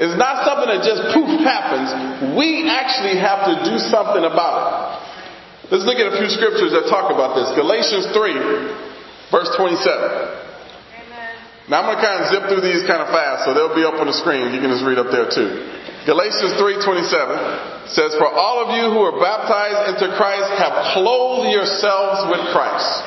It's 0.00 0.16
not 0.16 0.48
something 0.48 0.72
that 0.72 0.80
just 0.80 1.12
poof 1.12 1.44
happens. 1.44 1.92
We 2.32 2.64
actually 2.64 3.20
have 3.20 3.44
to 3.44 3.68
do 3.68 3.76
something 3.76 4.24
about 4.24 4.56
it. 4.64 4.72
Let's 5.68 5.84
look 5.84 6.00
at 6.00 6.08
a 6.10 6.16
few 6.16 6.32
scriptures 6.32 6.72
that 6.72 6.88
talk 6.88 7.12
about 7.12 7.36
this. 7.36 7.52
Galatians 7.52 8.08
3, 8.16 8.40
verse 9.28 9.52
27. 9.52 10.48
Now 11.68 11.84
I'm 11.84 11.92
going 11.92 12.00
to 12.00 12.04
kind 12.04 12.24
of 12.24 12.32
zip 12.32 12.48
through 12.48 12.64
these 12.64 12.88
kind 12.88 13.04
of 13.04 13.12
fast, 13.12 13.44
so 13.44 13.52
they'll 13.54 13.76
be 13.76 13.84
up 13.84 14.00
on 14.00 14.08
the 14.08 14.16
screen. 14.16 14.48
You 14.52 14.60
can 14.64 14.72
just 14.72 14.82
read 14.82 14.98
up 14.98 15.12
there 15.12 15.28
too. 15.28 15.60
Galatians 16.04 16.54
3:27 16.54 17.38
says, 17.86 18.14
"For 18.16 18.26
all 18.26 18.62
of 18.66 18.76
you 18.76 18.90
who 18.90 19.02
are 19.04 19.20
baptized 19.20 19.94
into 19.94 20.16
Christ 20.16 20.50
have 20.58 20.94
clothed 20.94 21.50
yourselves 21.50 22.26
with 22.26 22.52
Christ." 22.52 23.02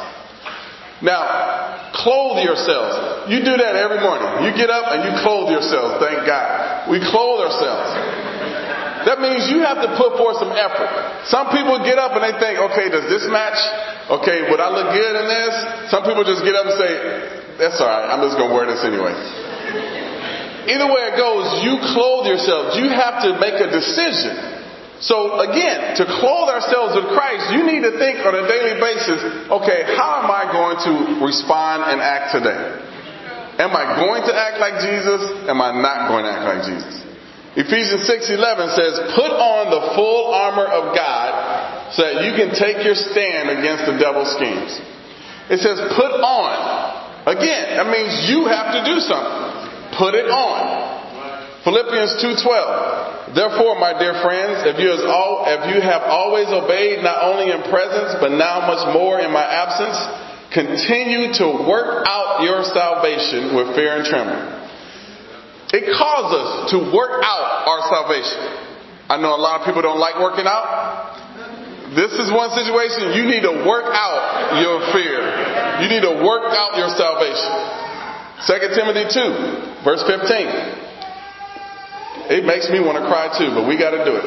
Now, 1.01 1.91
clothe 1.91 2.43
yourselves. 2.43 3.27
You 3.27 3.43
do 3.43 3.57
that 3.57 3.75
every 3.75 3.99
morning. 3.99 4.45
You 4.45 4.51
get 4.51 4.69
up 4.69 4.91
and 4.95 5.03
you 5.03 5.11
clothe 5.21 5.51
yourselves. 5.51 5.99
Thank 5.99 6.25
God. 6.25 6.87
We 6.87 6.99
clothe 6.99 7.51
ourselves. 7.51 7.91
That 9.05 9.21
means 9.21 9.51
you 9.51 9.59
have 9.59 9.83
to 9.83 9.89
put 10.01 10.17
forth 10.17 10.37
some 10.41 10.51
effort. 10.51 10.89
Some 11.29 11.49
people 11.53 11.77
get 11.85 11.99
up 11.99 12.17
and 12.17 12.23
they 12.23 12.33
think, 12.39 12.57
okay, 12.57 12.89
does 12.89 13.05
this 13.05 13.27
match? 13.29 13.59
Okay, 14.09 14.49
would 14.49 14.59
I 14.59 14.69
look 14.69 14.93
good 14.93 15.15
in 15.15 15.27
this? 15.27 15.53
Some 15.91 16.03
people 16.03 16.23
just 16.23 16.43
get 16.43 16.55
up 16.55 16.65
and 16.65 16.73
say, 16.73 16.91
that's 17.59 17.79
alright, 17.79 18.09
I'm 18.09 18.21
just 18.25 18.37
gonna 18.37 18.53
wear 18.53 18.65
this 18.65 18.83
anyway. 18.83 19.13
Either 20.65 20.87
way 20.89 21.13
it 21.13 21.17
goes, 21.17 21.63
you 21.63 21.77
clothe 21.93 22.25
yourselves. 22.27 22.77
You 22.77 22.89
have 22.89 23.21
to 23.23 23.37
make 23.37 23.57
a 23.61 23.69
decision. 23.69 24.55
So 24.99 25.39
again, 25.43 25.97
to 25.99 26.03
clothe 26.07 26.49
ourselves 26.49 26.95
with 26.95 27.11
Christ, 27.13 27.51
you 27.51 27.67
need 27.67 27.83
to 27.83 27.99
think 27.99 28.23
on 28.25 28.33
a 28.33 28.47
daily 28.47 28.79
basis, 28.79 29.19
okay, 29.51 29.83
how 29.93 30.23
am 30.23 30.31
I 30.31 30.49
going 30.49 30.77
to 30.87 30.93
respond 31.25 31.83
and 31.91 31.99
act 32.01 32.31
today? 32.33 32.61
Am 33.59 33.71
I 33.75 33.99
going 33.99 34.23
to 34.23 34.33
act 34.33 34.59
like 34.59 34.83
Jesus? 34.83 35.47
Am 35.47 35.61
I 35.61 35.71
not 35.75 36.09
going 36.11 36.25
to 36.25 36.31
act 36.31 36.45
like 36.47 36.61
Jesus? 36.67 37.05
Ephesians 37.55 38.03
6:11 38.03 38.75
says, 38.75 39.15
"Put 39.15 39.31
on 39.31 39.71
the 39.71 39.95
full 39.95 40.33
armor 40.33 40.67
of 40.67 40.93
God 40.93 41.93
so 41.93 42.03
that 42.03 42.25
you 42.27 42.35
can 42.35 42.51
take 42.51 42.83
your 42.83 42.95
stand 42.95 43.49
against 43.49 43.85
the 43.85 43.95
devil's 43.95 44.31
schemes." 44.35 44.75
It 45.47 45.59
says, 45.59 45.79
"Put 45.95 46.11
on." 46.19 46.57
Again, 47.25 47.77
that 47.77 47.87
means 47.87 48.29
you 48.29 48.45
have 48.45 48.73
to 48.75 48.83
do 48.83 48.99
something. 48.99 49.54
Put 49.93 50.15
it 50.15 50.29
on. 50.29 50.95
Philippians 51.65 52.21
2:12. 52.21 53.33
Therefore, 53.33 53.75
my 53.81 53.97
dear 53.97 54.21
friends, 54.21 54.69
if 54.69 54.77
you, 54.77 54.93
all, 55.09 55.43
if 55.49 55.73
you 55.73 55.81
have 55.81 56.03
always 56.03 56.47
obeyed 56.47 57.03
not 57.03 57.25
only 57.25 57.49
in 57.51 57.61
presence 57.73 58.15
but 58.21 58.31
now 58.31 58.69
much 58.69 58.93
more 58.93 59.19
in 59.19 59.33
my 59.33 59.43
absence, 59.43 59.97
continue 60.53 61.33
to 61.33 61.65
work 61.65 62.05
out 62.05 62.45
your 62.45 62.63
salvation 62.63 63.57
with 63.57 63.73
fear 63.73 63.97
and 63.97 64.05
trembling. 64.05 64.45
It 65.73 65.89
calls 65.97 66.29
us 66.31 66.49
to 66.71 66.77
work 66.93 67.19
out 67.25 67.65
our 67.65 67.81
salvation. 67.89 68.39
I 69.09 69.17
know 69.17 69.33
a 69.33 69.41
lot 69.41 69.59
of 69.59 69.65
people 69.65 69.81
don't 69.81 69.99
like 69.99 70.21
working 70.21 70.45
out. 70.45 71.91
This 71.97 72.13
is 72.13 72.31
one 72.31 72.53
situation 72.53 73.13
you 73.17 73.25
need 73.25 73.41
to 73.41 73.65
work 73.65 73.89
out 73.89 74.61
your 74.61 74.79
fear. 74.93 75.19
You 75.81 75.87
need 75.89 76.05
to 76.05 76.23
work 76.23 76.45
out 76.53 76.77
your 76.77 76.93
salvation. 76.93 77.51
2 78.47 78.53
Timothy 78.77 79.05
2, 79.09 79.74
verse 79.85 80.01
15. 80.01 80.25
It 82.27 82.43
makes 82.43 82.67
me 82.73 82.81
want 82.81 82.97
to 82.97 83.05
cry 83.05 83.29
too, 83.37 83.53
but 83.53 83.69
we 83.69 83.77
got 83.77 83.93
to 83.93 84.01
do 84.01 84.17
it. 84.17 84.25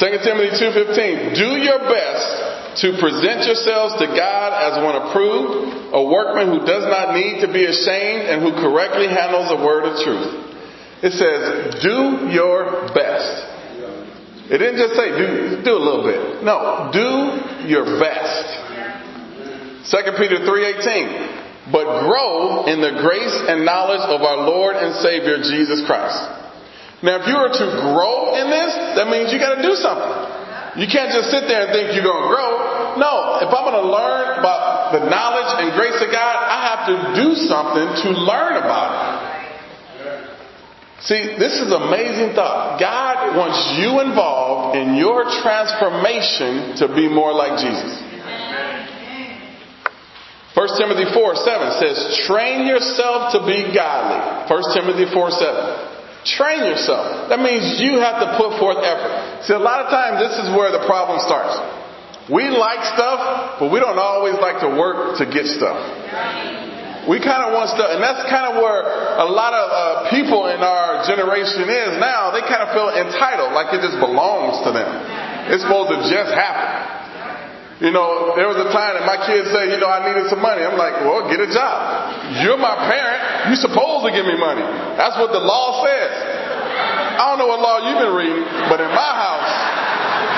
2 0.00 0.24
Timothy 0.24 0.56
2:15 0.56 1.36
Do 1.36 1.60
your 1.60 1.78
best 1.84 2.48
to 2.80 2.96
present 2.96 3.44
yourselves 3.44 3.94
to 3.98 4.06
God 4.06 4.54
as 4.54 4.78
one 4.80 4.96
approved, 4.96 5.92
a 5.92 6.02
workman 6.02 6.48
who 6.48 6.64
does 6.64 6.86
not 6.86 7.14
need 7.14 7.40
to 7.42 7.52
be 7.52 7.64
ashamed 7.64 8.22
and 8.30 8.40
who 8.42 8.52
correctly 8.52 9.08
handles 9.08 9.50
the 9.50 9.56
word 9.56 9.84
of 9.84 9.98
truth. 10.04 10.48
It 11.02 11.12
says, 11.12 11.82
do 11.82 12.30
your 12.30 12.88
best. 12.94 13.46
It 14.50 14.58
didn't 14.58 14.78
just 14.78 14.94
say 14.94 15.10
do, 15.10 15.62
do 15.62 15.72
a 15.76 15.82
little 15.82 16.04
bit. 16.04 16.42
No, 16.42 16.90
do 16.92 17.68
your 17.68 17.98
best. 18.00 18.64
2 19.90 19.96
Peter 20.18 20.38
3:18 20.46 21.37
but 21.72 22.08
grow 22.08 22.64
in 22.66 22.80
the 22.80 23.00
grace 23.04 23.36
and 23.48 23.64
knowledge 23.64 24.04
of 24.08 24.20
our 24.22 24.48
Lord 24.48 24.76
and 24.76 24.94
Savior 25.04 25.42
Jesus 25.44 25.84
Christ. 25.84 26.16
Now, 27.02 27.22
if 27.22 27.28
you 27.28 27.36
are 27.36 27.52
to 27.52 27.66
grow 27.94 28.34
in 28.34 28.50
this, 28.50 28.72
that 28.98 29.06
means 29.06 29.30
you 29.30 29.38
got 29.38 29.60
to 29.60 29.62
do 29.62 29.78
something. 29.78 30.82
You 30.82 30.86
can't 30.90 31.14
just 31.14 31.30
sit 31.30 31.46
there 31.46 31.66
and 31.66 31.70
think 31.70 31.94
you're 31.94 32.06
going 32.06 32.26
to 32.26 32.30
grow. 32.30 32.98
No, 32.98 33.42
if 33.42 33.50
I'm 33.50 33.64
going 33.66 33.80
to 33.82 33.90
learn 33.90 34.38
about 34.38 34.94
the 34.94 35.06
knowledge 35.06 35.50
and 35.62 35.74
grace 35.78 35.98
of 36.02 36.10
God, 36.10 36.34
I 36.34 36.58
have 36.74 36.82
to 36.90 36.96
do 37.18 37.28
something 37.46 37.88
to 38.02 38.08
learn 38.14 38.58
about 38.58 38.90
it. 38.94 39.28
See, 41.06 41.38
this 41.38 41.62
is 41.62 41.70
amazing 41.70 42.34
thought. 42.34 42.80
God 42.80 43.38
wants 43.38 43.78
you 43.78 44.02
involved 44.02 44.74
in 44.74 44.98
your 44.98 45.30
transformation 45.42 46.74
to 46.82 46.90
be 46.90 47.06
more 47.06 47.30
like 47.30 47.62
Jesus. 47.62 48.07
1 50.58 50.74
Timothy 50.74 51.06
4 51.14 51.14
7 51.14 51.78
says, 51.78 52.26
train 52.26 52.66
yourself 52.66 53.30
to 53.30 53.46
be 53.46 53.70
godly. 53.70 54.50
1 54.50 54.74
Timothy 54.74 55.06
4 55.06 55.30
7. 55.30 56.26
Train 56.26 56.66
yourself. 56.66 57.30
That 57.30 57.38
means 57.38 57.78
you 57.78 58.02
have 58.02 58.18
to 58.18 58.34
put 58.34 58.58
forth 58.58 58.82
effort. 58.82 59.46
See, 59.46 59.54
a 59.54 59.62
lot 59.62 59.86
of 59.86 59.88
times 59.94 60.18
this 60.18 60.34
is 60.42 60.50
where 60.50 60.74
the 60.74 60.82
problem 60.82 61.22
starts. 61.22 61.54
We 62.26 62.50
like 62.50 62.82
stuff, 62.90 63.62
but 63.62 63.70
we 63.70 63.78
don't 63.78 64.02
always 64.02 64.34
like 64.42 64.58
to 64.66 64.74
work 64.74 65.22
to 65.22 65.30
get 65.30 65.46
stuff. 65.46 65.78
We 67.06 67.22
kind 67.22 67.46
of 67.46 67.54
want 67.54 67.70
stuff, 67.70 67.94
and 67.94 68.02
that's 68.02 68.26
kind 68.26 68.50
of 68.50 68.58
where 68.58 68.82
a 68.82 69.30
lot 69.30 69.54
of 69.54 69.64
uh, 69.70 69.80
people 70.10 70.50
in 70.50 70.58
our 70.58 71.06
generation 71.06 71.70
is 71.70 72.02
now. 72.02 72.34
They 72.34 72.42
kind 72.42 72.66
of 72.66 72.74
feel 72.74 72.90
entitled, 72.98 73.54
like 73.54 73.70
it 73.72 73.80
just 73.80 74.02
belongs 74.02 74.58
to 74.66 74.74
them. 74.74 74.90
It's 75.54 75.62
supposed 75.62 75.94
to 75.94 75.98
just 76.10 76.34
happen. 76.34 76.97
You 77.78 77.94
know, 77.94 78.34
there 78.34 78.50
was 78.50 78.58
a 78.58 78.74
time 78.74 78.98
that 78.98 79.06
my 79.06 79.22
kids 79.22 79.54
say, 79.54 79.70
you 79.70 79.78
know, 79.78 79.86
I 79.86 80.02
needed 80.02 80.26
some 80.26 80.42
money. 80.42 80.66
I'm 80.66 80.74
like, 80.74 80.98
well, 81.06 81.30
get 81.30 81.38
a 81.38 81.46
job. 81.46 82.42
You're 82.42 82.58
my 82.58 82.74
parent. 82.74 83.54
You're 83.54 83.62
supposed 83.62 84.02
to 84.02 84.10
give 84.10 84.26
me 84.26 84.34
money. 84.34 84.66
That's 84.98 85.14
what 85.14 85.30
the 85.30 85.38
law 85.38 85.86
says. 85.86 86.10
I 86.10 87.22
don't 87.30 87.38
know 87.38 87.46
what 87.46 87.62
law 87.62 87.86
you've 87.86 88.02
been 88.02 88.18
reading, 88.18 88.42
but 88.66 88.82
in 88.82 88.90
my 88.90 89.12
house, 89.14 89.50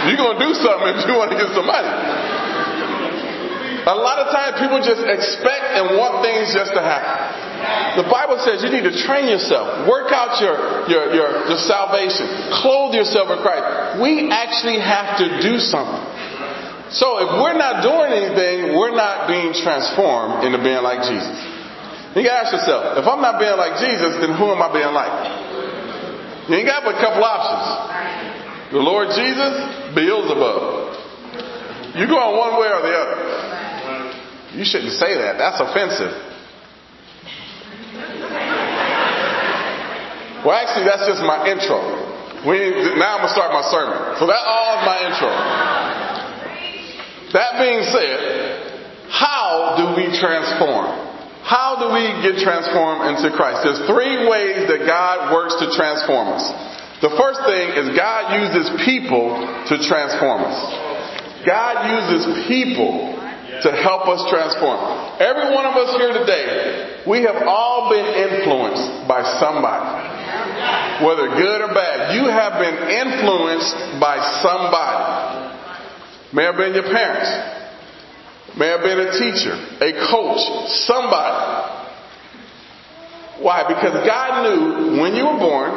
you're 0.04 0.20
going 0.20 0.36
to 0.36 0.42
do 0.48 0.52
something 0.52 1.00
if 1.00 1.08
you 1.08 1.16
want 1.16 1.32
to 1.32 1.40
get 1.40 1.48
some 1.56 1.64
money. 1.64 1.92
A 3.88 3.96
lot 3.96 4.20
of 4.20 4.28
times 4.28 4.60
people 4.60 4.76
just 4.84 5.00
expect 5.00 5.64
and 5.80 5.96
want 5.96 6.20
things 6.20 6.52
just 6.52 6.76
to 6.76 6.84
happen. 6.84 8.04
The 8.04 8.08
Bible 8.08 8.36
says 8.44 8.60
you 8.60 8.68
need 8.68 8.84
to 8.84 8.96
train 9.08 9.32
yourself, 9.32 9.88
work 9.88 10.12
out 10.12 10.36
your, 10.44 10.84
your, 10.92 11.04
your, 11.16 11.28
your 11.48 11.60
salvation, 11.64 12.28
clothe 12.60 12.92
yourself 12.92 13.32
in 13.32 13.40
Christ. 13.40 14.00
We 14.04 14.28
actually 14.28 14.80
have 14.80 15.16
to 15.24 15.40
do 15.40 15.56
something. 15.56 16.09
So 16.90 17.22
if 17.22 17.30
we're 17.38 17.54
not 17.54 17.86
doing 17.86 18.10
anything, 18.10 18.74
we're 18.74 18.94
not 18.94 19.30
being 19.30 19.54
transformed 19.54 20.42
into 20.42 20.58
being 20.58 20.82
like 20.82 21.06
Jesus. 21.06 21.38
You 22.18 22.26
gotta 22.26 22.42
ask 22.42 22.50
yourself, 22.50 22.98
if 22.98 23.06
I'm 23.06 23.22
not 23.22 23.38
being 23.38 23.54
like 23.54 23.78
Jesus, 23.78 24.18
then 24.18 24.34
who 24.34 24.50
am 24.50 24.58
I 24.58 24.74
being 24.74 24.90
like? 24.90 25.14
You 26.50 26.58
ain't 26.58 26.66
got 26.66 26.82
but 26.82 26.98
a 26.98 27.02
couple 27.02 27.22
options. 27.22 28.74
The 28.74 28.82
Lord 28.82 29.14
Jesus, 29.14 29.54
Beelzebub. 29.94 31.94
You 31.94 32.10
go 32.10 32.18
on 32.18 32.34
one 32.34 32.58
way 32.58 32.66
or 32.66 32.82
the 32.82 32.94
other. 32.98 34.58
You 34.58 34.66
shouldn't 34.66 34.98
say 34.98 35.14
that. 35.14 35.38
That's 35.38 35.62
offensive. 35.62 36.10
Well, 40.42 40.58
actually, 40.58 40.90
that's 40.90 41.06
just 41.06 41.22
my 41.22 41.46
intro. 41.46 41.78
We, 42.42 42.98
now 42.98 43.14
I'm 43.14 43.22
gonna 43.22 43.30
start 43.30 43.54
my 43.54 43.62
sermon. 43.70 44.18
So 44.18 44.26
that 44.26 44.42
all 44.42 44.74
is 44.80 44.82
my 44.82 44.98
intro. 45.06 45.30
That 47.32 47.62
being 47.62 47.82
said, 47.94 48.18
how 49.10 49.78
do 49.78 49.84
we 49.98 50.10
transform? 50.18 50.86
How 51.46 51.78
do 51.82 51.90
we 51.94 52.04
get 52.22 52.42
transformed 52.42 53.10
into 53.10 53.34
Christ? 53.34 53.62
There's 53.64 53.82
three 53.86 54.28
ways 54.28 54.68
that 54.70 54.86
God 54.86 55.32
works 55.34 55.56
to 55.58 55.72
transform 55.74 56.36
us. 56.36 56.44
The 57.00 57.10
first 57.16 57.40
thing 57.48 57.66
is 57.80 57.96
God 57.96 58.36
uses 58.38 58.70
people 58.84 59.34
to 59.72 59.74
transform 59.88 60.46
us. 60.46 60.58
God 61.46 61.88
uses 61.90 62.46
people 62.46 63.16
to 63.62 63.70
help 63.82 64.08
us 64.08 64.20
transform. 64.28 64.78
Every 65.20 65.54
one 65.54 65.66
of 65.66 65.74
us 65.76 65.96
here 65.96 66.12
today, 66.12 67.02
we 67.06 67.22
have 67.24 67.42
all 67.48 67.90
been 67.90 68.04
influenced 68.04 69.08
by 69.08 69.24
somebody. 69.40 71.04
Whether 71.04 71.28
good 71.34 71.60
or 71.62 71.72
bad, 71.72 72.14
you 72.14 72.28
have 72.28 72.60
been 72.60 72.78
influenced 72.88 74.00
by 74.00 74.20
somebody. 74.44 75.19
May 76.32 76.44
have 76.44 76.56
been 76.56 76.74
your 76.74 76.86
parents. 76.86 77.30
May 78.58 78.66
have 78.66 78.82
been 78.82 78.98
a 78.98 79.10
teacher, 79.14 79.54
a 79.54 79.90
coach, 80.10 80.42
somebody. 80.86 81.70
Why? 83.42 83.64
Because 83.66 83.94
God 84.06 84.30
knew 84.44 85.00
when 85.00 85.14
you 85.14 85.24
were 85.24 85.38
born, 85.38 85.70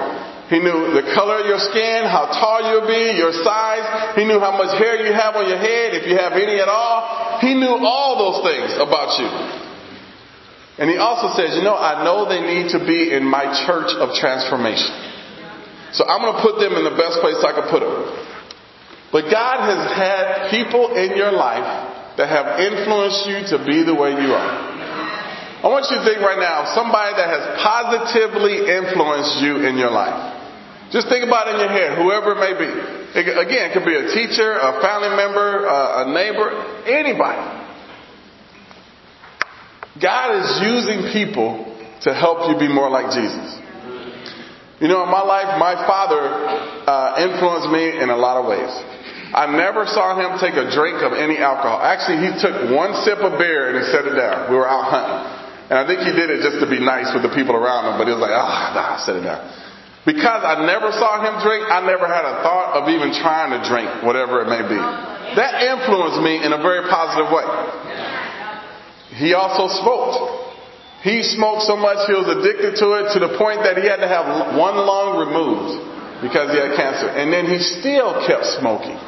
He 0.50 0.60
knew 0.60 0.93
the 0.93 1.13
color 1.13 1.41
of 1.41 1.45
your 1.45 1.62
skin, 1.62 2.05
how 2.05 2.27
tall 2.33 2.65
you'll 2.65 2.89
be, 2.89 3.17
your 3.17 3.31
size. 3.31 4.17
He 4.17 4.25
knew 4.25 4.39
how 4.39 4.57
much 4.57 4.77
hair 4.77 5.05
you 5.05 5.13
have 5.13 5.36
on 5.38 5.48
your 5.48 5.62
head, 5.62 5.95
if 5.95 6.05
you 6.10 6.17
have 6.17 6.33
any 6.33 6.60
at 6.60 6.67
all. 6.67 7.39
He 7.41 7.53
knew 7.53 7.77
all 7.81 8.17
those 8.19 8.39
things 8.45 8.74
about 8.77 9.15
you. 9.22 9.29
And 10.81 10.89
He 10.89 10.98
also 10.98 11.31
says, 11.38 11.55
you 11.55 11.63
know, 11.63 11.77
I 11.77 12.03
know 12.03 12.25
they 12.27 12.41
need 12.41 12.74
to 12.74 12.81
be 12.81 13.13
in 13.13 13.24
my 13.24 13.53
church 13.65 13.93
of 13.93 14.17
transformation. 14.17 14.91
So 15.93 16.03
I'm 16.10 16.25
going 16.25 16.36
to 16.36 16.41
put 16.41 16.57
them 16.57 16.74
in 16.74 16.83
the 16.83 16.98
best 16.98 17.22
place 17.22 17.38
I 17.45 17.53
can 17.53 17.69
put 17.69 17.86
them. 17.86 18.32
But 19.13 19.29
God 19.29 19.62
has 19.62 19.82
had 19.93 20.50
people 20.50 20.98
in 20.98 21.15
your 21.15 21.32
life 21.32 22.17
that 22.17 22.34
have 22.34 22.58
influenced 22.58 23.29
you 23.29 23.46
to 23.53 23.62
be 23.62 23.86
the 23.86 23.93
way 23.93 24.10
you 24.10 24.34
are. 24.34 24.53
I 25.63 25.70
want 25.70 25.86
you 25.88 26.01
to 26.01 26.03
think 26.03 26.20
right 26.20 26.41
now 26.41 26.65
of 26.65 26.75
somebody 26.75 27.15
that 27.15 27.29
has 27.29 27.43
positively 27.62 28.67
influenced 28.67 29.39
you 29.39 29.63
in 29.63 29.77
your 29.77 29.93
life. 29.93 30.91
Just 30.91 31.08
think 31.08 31.24
about 31.24 31.48
it 31.48 31.55
in 31.55 31.62
your 31.62 31.74
head, 31.74 31.98
whoever 31.98 32.36
it 32.36 32.41
may 32.41 32.53
be. 32.58 32.70
It, 33.15 33.38
again, 33.38 33.70
it 33.70 33.74
could 33.74 33.86
be 33.86 33.96
a 33.96 34.10
teacher, 34.12 34.58
a 34.58 34.82
family 34.82 35.15
member, 35.15 35.65
a, 35.65 36.03
a 36.03 36.13
neighbor, 36.13 36.50
anybody. 36.89 37.46
God 40.01 40.41
is 40.41 40.50
using 40.67 41.13
people 41.13 41.70
to 42.01 42.13
help 42.13 42.50
you 42.50 42.60
be 42.60 42.67
more 42.67 42.89
like 42.89 43.13
Jesus. 43.13 43.62
You 44.82 44.89
know, 44.89 45.01
in 45.05 45.10
my 45.10 45.22
life, 45.22 45.58
my 45.58 45.79
father 45.88 46.20
uh, 46.20 47.24
influenced 47.24 47.70
me 47.72 48.03
in 48.03 48.10
a 48.10 48.17
lot 48.17 48.36
of 48.36 48.50
ways. 48.50 48.74
I 49.33 49.50
never 49.50 49.89
saw 49.89 50.13
him 50.13 50.37
take 50.37 50.53
a 50.53 50.69
drink 50.69 51.01
of 51.01 51.17
any 51.17 51.41
alcohol. 51.41 51.81
Actually, 51.81 52.22
he 52.22 52.31
took 52.37 52.69
one 52.69 52.93
sip 53.01 53.17
of 53.17 53.41
beer 53.41 53.74
and 53.74 53.81
he 53.81 53.83
set 53.89 54.05
it 54.05 54.13
down. 54.13 54.53
We 54.53 54.55
were 54.55 54.69
out 54.69 54.93
hunting. 54.93 55.43
And 55.74 55.81
I 55.81 55.89
think 55.89 56.05
he 56.05 56.13
did 56.13 56.29
it 56.29 56.46
just 56.46 56.61
to 56.61 56.69
be 56.69 56.77
nice 56.77 57.09
with 57.17 57.25
the 57.25 57.33
people 57.33 57.57
around 57.57 57.89
him, 57.89 57.96
but 57.98 58.05
he 58.05 58.13
was 58.13 58.22
like, 58.22 58.35
ah, 58.35 58.46
oh, 58.46 58.77
nah, 58.77 59.01
set 59.01 59.17
it 59.17 59.25
down. 59.25 59.41
Because 60.05 60.46
I 60.46 60.61
never 60.69 60.93
saw 60.93 61.17
him 61.17 61.41
drink, 61.41 61.65
I 61.65 61.81
never 61.81 62.05
had 62.05 62.29
a 62.29 62.46
thought 62.46 62.77
of 62.77 62.93
even 62.93 63.09
trying 63.09 63.57
to 63.57 63.61
drink, 63.65 64.05
whatever 64.05 64.46
it 64.46 64.51
may 64.53 64.61
be. 64.69 64.77
That 65.33 65.65
influenced 65.65 66.22
me 66.22 66.37
in 66.46 66.53
a 66.53 66.61
very 66.61 66.85
positive 66.85 67.33
way. 67.33 67.48
He 69.17 69.33
also 69.33 69.65
smoked. 69.81 70.46
He 71.01 71.25
smoked 71.25 71.65
so 71.65 71.74
much 71.74 72.05
he 72.05 72.13
was 72.13 72.29
addicted 72.29 72.77
to 72.85 72.87
it 73.01 73.17
to 73.17 73.19
the 73.25 73.33
point 73.41 73.65
that 73.65 73.81
he 73.81 73.89
had 73.89 73.98
to 73.98 74.07
have 74.07 74.53
one 74.53 74.77
lung 74.77 75.25
removed 75.25 76.22
because 76.22 76.53
he 76.53 76.59
had 76.61 76.77
cancer. 76.77 77.09
And 77.09 77.33
then 77.33 77.50
he 77.50 77.57
still 77.57 78.27
kept 78.27 78.46
smoking 78.61 79.00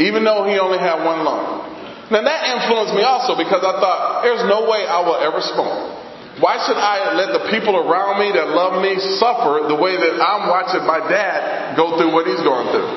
even 0.00 0.24
though 0.24 0.48
he 0.48 0.56
only 0.56 0.80
had 0.80 1.04
one 1.04 1.22
lung. 1.22 1.68
Now 2.10 2.24
that 2.24 2.40
influenced 2.58 2.96
me 2.96 3.04
also 3.06 3.38
because 3.38 3.62
I 3.62 3.78
thought, 3.78 4.26
there's 4.26 4.42
no 4.48 4.66
way 4.66 4.82
I 4.82 4.98
will 5.04 5.20
ever 5.20 5.38
smoke. 5.38 6.00
Why 6.42 6.56
should 6.64 6.80
I 6.80 7.14
let 7.14 7.36
the 7.36 7.44
people 7.52 7.76
around 7.76 8.18
me 8.18 8.32
that 8.32 8.50
love 8.50 8.80
me 8.80 8.96
suffer 9.20 9.68
the 9.68 9.76
way 9.76 9.94
that 9.94 10.14
I'm 10.18 10.48
watching 10.48 10.82
my 10.88 11.04
dad 11.04 11.76
go 11.76 12.00
through 12.00 12.10
what 12.16 12.24
he's 12.26 12.40
going 12.40 12.72
through? 12.72 12.90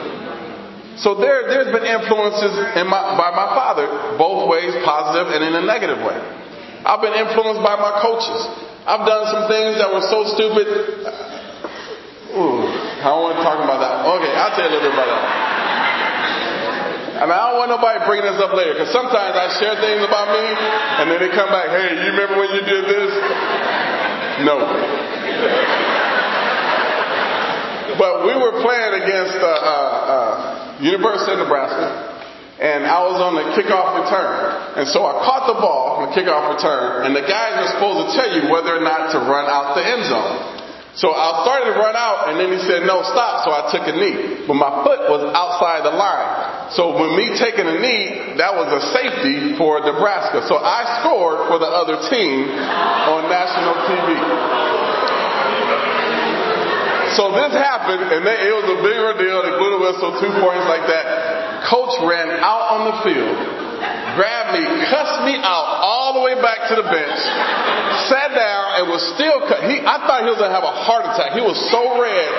So 1.03 1.19
there, 1.19 1.51
there's 1.51 1.73
been 1.73 1.83
influences 1.83 2.55
my, 2.87 3.01
by 3.19 3.29
my 3.35 3.49
father, 3.51 4.15
both 4.15 4.47
ways, 4.47 4.71
positive 4.85 5.27
and 5.33 5.43
in 5.43 5.53
a 5.59 5.65
negative 5.65 5.99
way. 5.99 6.15
I've 6.87 7.03
been 7.03 7.17
influenced 7.19 7.61
by 7.61 7.75
my 7.75 7.99
coaches. 7.99 8.39
I've 8.87 9.03
done 9.03 9.23
some 9.27 9.45
things 9.51 9.77
that 9.77 9.91
were 9.91 10.05
so 10.07 10.23
stupid. 10.37 10.67
Ooh, 12.33 12.63
I 12.65 13.11
don't 13.11 13.23
want 13.27 13.37
to 13.37 13.43
talk 13.43 13.59
about 13.59 13.77
that. 13.83 14.07
Okay, 14.07 14.31
I'll 14.31 14.55
tell 14.55 14.65
you 14.65 14.71
a 14.71 14.73
little 14.79 14.89
bit 14.89 14.95
about 14.95 15.09
that. 15.11 15.52
Mean, 17.23 17.39
I 17.39 17.51
don't 17.51 17.59
want 17.63 17.71
nobody 17.71 18.03
bringing 18.03 18.27
this 18.27 18.41
up 18.43 18.51
later 18.51 18.75
because 18.75 18.91
sometimes 18.91 19.35
I 19.37 19.47
share 19.55 19.79
things 19.79 20.03
about 20.03 20.27
me 20.33 20.43
and 20.43 21.05
then 21.07 21.19
they 21.23 21.31
come 21.31 21.47
back, 21.47 21.71
hey, 21.71 22.03
you 22.03 22.11
remember 22.11 22.35
when 22.35 22.51
you 22.51 22.63
did 22.67 22.83
this? 22.83 23.11
No. 24.43 24.59
but 27.95 28.25
we 28.25 28.33
were 28.33 28.59
playing 28.59 28.93
against 29.05 29.37
uh, 29.39 29.45
uh, 29.45 30.13
uh, 30.13 30.83
University 30.83 31.31
of 31.37 31.39
Nebraska. 31.45 32.11
And 32.59 32.85
I 32.85 33.01
was 33.03 33.19
on 33.19 33.33
the 33.35 33.45
kickoff 33.57 34.03
return. 34.05 34.83
And 34.83 34.85
so 34.87 35.03
I 35.03 35.19
caught 35.25 35.49
the 35.49 35.59
ball 35.59 35.99
on 35.99 36.09
the 36.09 36.11
kickoff 36.15 36.53
return, 36.53 37.05
and 37.07 37.11
the 37.11 37.25
guys 37.25 37.59
are 37.59 37.69
supposed 37.75 38.07
to 38.07 38.07
tell 38.13 38.29
you 38.29 38.47
whether 38.47 38.77
or 38.77 38.83
not 38.85 39.11
to 39.11 39.19
run 39.25 39.49
out 39.49 39.73
the 39.75 39.83
end 39.83 40.05
zone. 40.05 40.53
So 40.95 41.09
I 41.09 41.41
started 41.41 41.73
to 41.73 41.75
run 41.81 41.97
out, 41.97 42.29
and 42.29 42.37
then 42.37 42.53
he 42.53 42.61
said, 42.61 42.85
no, 42.85 43.01
stop. 43.01 43.43
So 43.43 43.49
I 43.49 43.73
took 43.73 43.89
a 43.89 43.95
knee. 43.97 44.45
But 44.45 44.53
my 44.53 44.85
foot 44.85 45.09
was 45.09 45.25
outside 45.33 45.81
the 45.81 45.97
line. 45.97 46.52
So 46.73 46.97
when 46.97 47.13
me 47.13 47.37
taking 47.37 47.69
a 47.69 47.77
knee, 47.77 48.33
that 48.41 48.49
was 48.57 48.65
a 48.65 48.81
safety 48.97 49.53
for 49.61 49.77
Nebraska. 49.85 50.41
So 50.49 50.57
I 50.57 51.05
scored 51.05 51.45
for 51.45 51.61
the 51.61 51.69
other 51.69 52.01
team 52.09 52.49
on 52.49 53.29
national 53.29 53.77
TV. 53.85 54.09
So 57.13 57.29
this 57.29 57.53
happened, 57.53 58.09
and 58.09 58.25
they, 58.25 58.37
it 58.49 58.53
was 58.57 58.65
a 58.73 58.79
bigger 58.81 59.13
deal. 59.21 59.37
They 59.45 59.53
blew 59.61 59.71
the 59.77 59.81
whistle, 59.85 60.17
two 60.17 60.33
points 60.41 60.65
like 60.65 60.89
that. 60.89 61.69
Coach 61.69 61.93
ran 62.09 62.41
out 62.41 62.65
on 62.73 62.81
the 62.89 62.95
field, 63.05 63.37
me, 64.53 64.63
cussed 64.87 65.25
me 65.25 65.35
out 65.41 65.67
all 65.81 66.15
the 66.15 66.23
way 66.23 66.37
back 66.39 66.69
to 66.69 66.75
the 66.77 66.87
bench, 66.87 67.19
sat 68.07 68.31
down, 68.31 68.65
and 68.79 68.83
was 68.87 69.01
still. 69.17 69.41
He, 69.67 69.81
I 69.81 69.97
thought 70.05 70.23
he 70.23 70.29
was 70.29 70.39
gonna 70.39 70.53
have 70.53 70.65
a 70.65 70.77
heart 70.85 71.09
attack. 71.09 71.33
He 71.33 71.43
was 71.43 71.57
so 71.73 71.99
red, 71.99 72.29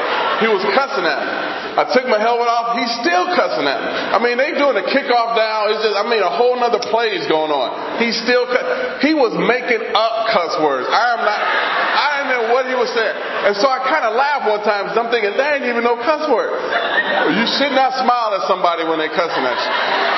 he 0.41 0.49
was 0.49 0.63
cussing 0.73 1.05
at 1.05 1.21
me. 1.21 1.55
I 1.75 1.91
took 1.91 2.07
my 2.07 2.23
helmet 2.23 2.47
off. 2.47 2.79
He's 2.79 2.95
still 3.03 3.35
cussing 3.35 3.67
at 3.67 3.79
me. 3.83 3.91
I 4.15 4.19
mean, 4.23 4.39
they 4.39 4.55
doing 4.55 4.79
a 4.79 4.87
kickoff 4.87 5.35
down. 5.35 5.75
It's 5.75 5.83
just, 5.83 5.99
I 5.99 6.07
mean, 6.07 6.23
a 6.23 6.31
whole 6.31 6.55
nother 6.55 6.79
play 6.79 7.19
is 7.19 7.27
going 7.27 7.51
on. 7.51 7.99
He's 7.99 8.15
still. 8.23 8.47
He 9.03 9.11
was 9.11 9.35
making 9.35 9.83
up 9.91 10.31
cuss 10.31 10.55
words. 10.63 10.87
I 10.87 11.19
am 11.19 11.23
not. 11.27 11.41
I 11.95 12.07
didn't 12.15 12.31
know 12.31 12.45
what 12.55 12.65
he 12.71 12.75
was 12.79 12.91
saying, 12.95 13.17
and 13.51 13.55
so 13.59 13.67
I 13.67 13.83
kind 13.87 14.07
of 14.07 14.15
laughed 14.15 14.47
one 14.47 14.63
time 14.63 14.87
because 14.87 14.99
I'm 14.99 15.11
thinking, 15.11 15.35
they 15.35 15.49
ain't 15.59 15.67
even 15.67 15.83
no 15.83 15.99
cuss 15.99 16.27
word. 16.31 16.55
You 17.35 17.47
should 17.59 17.75
not 17.75 17.95
smile 17.99 18.35
at 18.39 18.47
somebody 18.47 18.87
when 18.87 18.99
they're 18.99 19.15
cussing 19.15 19.43
at 19.43 19.59
you. 19.59 20.14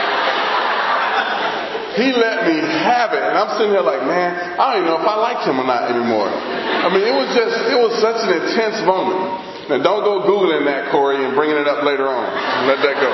He 1.96 2.12
let 2.12 2.44
me 2.44 2.61
have 2.61 3.16
it. 3.16 3.24
And 3.24 3.35
I'm 3.40 3.56
sitting 3.56 3.72
there 3.72 3.80
like, 3.80 4.04
man, 4.04 4.37
I 4.61 4.76
don't 4.76 4.85
even 4.85 4.88
know 4.92 5.00
if 5.00 5.09
I 5.09 5.16
like 5.16 5.40
him 5.48 5.56
or 5.56 5.64
not 5.64 5.88
anymore. 5.88 6.28
I 6.28 6.92
mean, 6.92 7.00
it 7.00 7.16
was 7.16 7.32
just, 7.32 7.56
it 7.72 7.78
was 7.80 7.96
such 8.04 8.20
an 8.20 8.37
intense 8.37 8.85
moment. 8.85 9.72
Now 9.72 9.80
don't 9.80 10.04
go 10.04 10.28
Googling 10.28 10.68
that, 10.68 10.92
Corey, 10.92 11.24
and 11.24 11.32
bringing 11.32 11.56
it 11.56 11.66
up 11.66 11.82
later 11.82 12.06
on. 12.06 12.28
Let 12.68 12.85
that 12.85 12.96
go. 13.00 13.11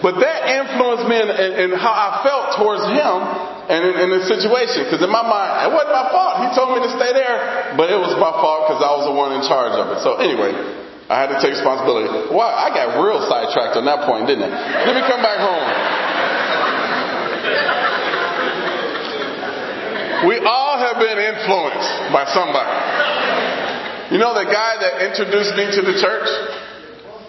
But 0.00 0.16
that 0.24 0.40
influenced 0.48 1.04
me 1.10 1.16
in, 1.20 1.28
in, 1.28 1.50
in 1.60 1.68
how 1.76 1.92
I 1.92 2.24
felt 2.24 2.56
towards 2.56 2.86
him 2.88 3.16
and 3.68 3.80
in, 3.84 3.94
in 4.06 4.08
the 4.16 4.22
situation. 4.24 4.88
Because 4.88 5.04
in 5.04 5.12
my 5.12 5.26
mind, 5.26 5.68
it 5.68 5.72
wasn't 5.76 5.92
my 5.92 6.08
fault. 6.08 6.40
He 6.40 6.48
told 6.56 6.72
me 6.72 6.80
to 6.86 6.92
stay 6.96 7.12
there, 7.12 7.76
but 7.76 7.92
it 7.92 8.00
was 8.00 8.16
my 8.16 8.32
fault 8.40 8.70
because 8.70 8.80
I 8.80 8.90
was 8.96 9.04
the 9.04 9.12
one 9.12 9.36
in 9.36 9.44
charge 9.44 9.76
of 9.76 9.92
it. 9.92 10.00
So 10.00 10.16
anyway, 10.16 10.56
I 11.12 11.20
had 11.20 11.36
to 11.36 11.38
take 11.44 11.52
responsibility. 11.52 12.08
Wow, 12.32 12.48
I 12.48 12.72
got 12.72 12.96
real 12.96 13.20
sidetracked 13.28 13.76
on 13.76 13.84
that 13.84 14.08
point, 14.08 14.24
didn't 14.24 14.48
I? 14.48 14.88
Let 14.88 14.94
me 14.96 15.04
come 15.04 15.20
back 15.20 15.36
home. 15.36 15.66
We 20.26 20.36
all 20.44 20.76
have 20.76 21.00
been 21.00 21.16
influenced 21.16 22.12
by 22.12 22.28
somebody. 22.28 22.74
You 24.12 24.18
know 24.18 24.34
the 24.36 24.44
guy 24.44 24.76
that 24.84 25.06
introduced 25.06 25.56
me 25.56 25.70
to 25.70 25.80
the 25.80 25.96
church? 25.96 26.28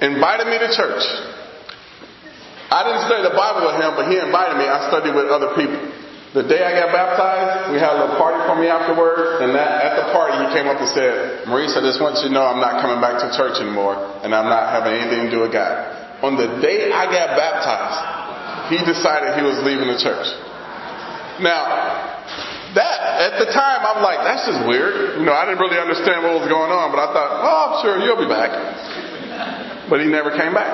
Invited 0.01 0.49
me 0.49 0.57
to 0.59 0.69
church. 0.75 1.05
I 2.71 2.83
didn't 2.87 3.05
study 3.07 3.23
the 3.23 3.37
Bible 3.37 3.69
with 3.69 3.77
him, 3.79 3.91
but 3.95 4.09
he 4.09 4.17
invited 4.17 4.57
me. 4.57 4.65
I 4.65 4.89
studied 4.89 5.13
with 5.13 5.29
other 5.29 5.53
people. 5.55 5.77
The 6.31 6.47
day 6.47 6.63
I 6.63 6.71
got 6.79 6.95
baptized, 6.95 7.75
we 7.75 7.77
had 7.79 7.91
a 7.91 7.97
little 7.99 8.15
party 8.15 8.39
for 8.47 8.55
me 8.55 8.71
afterwards, 8.71 9.43
and 9.43 9.51
that, 9.51 9.71
at 9.83 9.93
the 9.99 10.07
party 10.15 10.39
he 10.39 10.47
came 10.55 10.63
up 10.67 10.79
and 10.79 10.87
said, 10.95 11.47
Maurice, 11.47 11.75
I 11.75 11.83
just 11.83 11.99
want 11.99 12.19
you 12.23 12.31
to 12.31 12.33
know 12.33 12.47
I'm 12.47 12.63
not 12.63 12.79
coming 12.79 13.03
back 13.03 13.19
to 13.19 13.27
church 13.35 13.59
anymore, 13.59 13.99
and 14.23 14.31
I'm 14.31 14.47
not 14.47 14.71
having 14.71 14.95
anything 14.95 15.27
to 15.27 15.31
do 15.31 15.43
with 15.43 15.51
God. 15.51 16.23
On 16.23 16.39
the 16.39 16.63
day 16.63 16.87
I 16.91 17.03
got 17.11 17.35
baptized, 17.35 18.71
he 18.71 18.79
decided 18.79 19.35
he 19.35 19.43
was 19.43 19.59
leaving 19.67 19.91
the 19.91 19.99
church. 19.99 20.23
Now, 21.43 22.10
that, 22.75 22.97
at 23.19 23.33
the 23.43 23.51
time, 23.51 23.83
I'm 23.83 23.99
like, 23.99 24.23
that's 24.23 24.47
just 24.47 24.63
weird. 24.63 25.19
You 25.19 25.25
know, 25.27 25.35
I 25.35 25.43
didn't 25.43 25.59
really 25.59 25.79
understand 25.79 26.23
what 26.23 26.39
was 26.39 26.47
going 26.47 26.71
on, 26.71 26.91
but 26.95 27.03
I 27.03 27.07
thought, 27.11 27.31
oh, 27.43 27.65
sure 27.83 27.99
you'll 27.99 28.21
be 28.21 28.31
back. 28.31 28.51
But 29.91 29.99
he 29.99 30.07
never 30.07 30.31
came 30.31 30.55
back. 30.55 30.71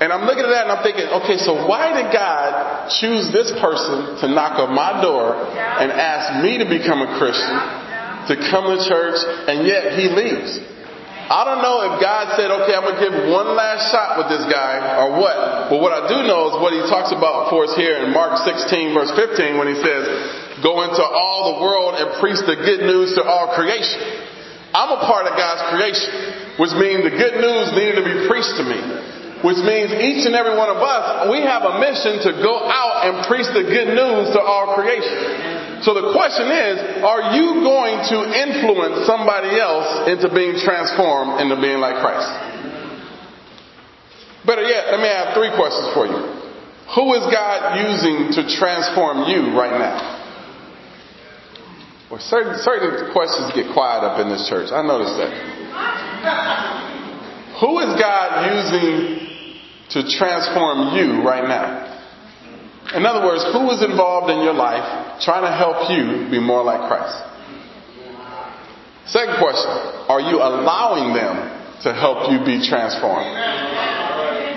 And 0.00 0.10
I'm 0.10 0.26
looking 0.26 0.42
at 0.42 0.50
that 0.50 0.66
and 0.66 0.72
I'm 0.74 0.82
thinking, 0.82 1.06
okay, 1.22 1.38
so 1.38 1.68
why 1.68 1.94
did 1.94 2.10
God 2.10 2.90
choose 2.90 3.30
this 3.30 3.54
person 3.62 4.18
to 4.18 4.26
knock 4.26 4.58
on 4.58 4.74
my 4.74 4.98
door 4.98 5.38
and 5.38 5.94
ask 5.94 6.42
me 6.42 6.58
to 6.58 6.66
become 6.66 7.06
a 7.06 7.20
Christian, 7.22 7.54
to 8.26 8.34
come 8.50 8.66
to 8.66 8.82
church, 8.82 9.20
and 9.46 9.62
yet 9.62 9.94
he 9.94 10.10
leaves? 10.10 10.58
I 11.30 11.46
don't 11.46 11.62
know 11.62 11.86
if 11.86 12.02
God 12.02 12.34
said, 12.34 12.50
okay, 12.50 12.74
I'm 12.74 12.82
going 12.82 12.98
to 12.98 13.04
give 13.06 13.16
one 13.30 13.54
last 13.54 13.94
shot 13.94 14.18
with 14.18 14.26
this 14.26 14.42
guy 14.50 15.06
or 15.06 15.14
what. 15.14 15.70
But 15.70 15.78
what 15.78 15.94
I 15.94 16.10
do 16.10 16.26
know 16.26 16.50
is 16.50 16.58
what 16.58 16.74
he 16.74 16.82
talks 16.90 17.14
about 17.14 17.46
for 17.46 17.70
us 17.70 17.76
here 17.78 18.02
in 18.02 18.10
Mark 18.10 18.42
16 18.42 18.90
verse 18.90 19.14
15 19.14 19.54
when 19.54 19.70
he 19.70 19.78
says, 19.78 20.02
go 20.62 20.86
into 20.86 21.02
all 21.02 21.54
the 21.54 21.56
world 21.60 21.98
and 21.98 22.06
preach 22.22 22.38
the 22.46 22.56
good 22.56 22.86
news 22.86 23.14
to 23.18 23.22
all 23.22 23.52
creation. 23.54 24.00
I'm 24.72 24.96
a 24.96 25.02
part 25.04 25.28
of 25.28 25.36
God's 25.36 25.62
creation, 25.74 26.56
which 26.56 26.72
means 26.78 27.04
the 27.04 27.12
good 27.12 27.36
news 27.42 27.74
needed 27.76 28.00
to 28.00 28.06
be 28.06 28.16
preached 28.30 28.56
to 28.56 28.64
me 28.64 28.80
which 29.42 29.58
means 29.58 29.90
each 29.90 30.22
and 30.22 30.38
every 30.38 30.54
one 30.54 30.70
of 30.70 30.78
us, 30.78 31.26
we 31.26 31.42
have 31.42 31.66
a 31.66 31.82
mission 31.82 32.22
to 32.30 32.30
go 32.46 32.62
out 32.62 33.02
and 33.02 33.26
preach 33.26 33.50
the 33.50 33.66
good 33.66 33.90
news 33.90 34.30
to 34.30 34.40
all 34.40 34.78
creation. 34.78 35.82
So 35.82 35.98
the 35.98 36.14
question 36.14 36.46
is, 36.46 37.02
are 37.02 37.34
you 37.34 37.58
going 37.66 38.06
to 38.14 38.18
influence 38.22 39.02
somebody 39.02 39.58
else 39.58 40.06
into 40.06 40.30
being 40.30 40.62
transformed 40.62 41.42
into 41.42 41.58
being 41.58 41.82
like 41.82 41.98
Christ? 41.98 42.30
Better 44.46 44.62
yet, 44.62 44.94
let 44.94 45.02
me 45.02 45.10
have 45.10 45.34
three 45.34 45.50
questions 45.58 45.90
for 45.90 46.06
you. 46.06 46.22
Who 46.94 47.14
is 47.18 47.26
God 47.26 47.82
using 47.82 48.30
to 48.38 48.46
transform 48.46 49.26
you 49.26 49.58
right 49.58 49.74
now? 49.74 50.21
Well, 52.12 52.20
certain, 52.20 52.60
certain 52.60 53.08
questions 53.16 53.56
get 53.56 53.72
quiet 53.72 54.04
up 54.04 54.20
in 54.20 54.28
this 54.28 54.44
church. 54.44 54.68
I 54.68 54.84
noticed 54.84 55.16
that. 55.16 55.32
Who 57.56 57.80
is 57.80 57.96
God 57.96 58.52
using 58.52 59.32
to 59.92 60.00
transform 60.08 60.96
you 60.96 61.20
right 61.20 61.44
now. 61.44 61.88
In 62.96 63.04
other 63.04 63.24
words, 63.24 63.44
who 63.52 63.68
is 63.72 63.84
involved 63.84 64.32
in 64.32 64.40
your 64.40 64.56
life 64.56 65.20
trying 65.20 65.44
to 65.44 65.52
help 65.52 65.88
you 65.92 66.28
be 66.32 66.40
more 66.40 66.64
like 66.64 66.88
Christ? 66.88 67.16
Second 69.12 69.36
question, 69.36 69.72
are 70.08 70.20
you 70.20 70.40
allowing 70.40 71.12
them 71.12 71.48
to 71.84 71.92
help 71.92 72.32
you 72.32 72.40
be 72.44 72.64
transformed? 72.64 73.32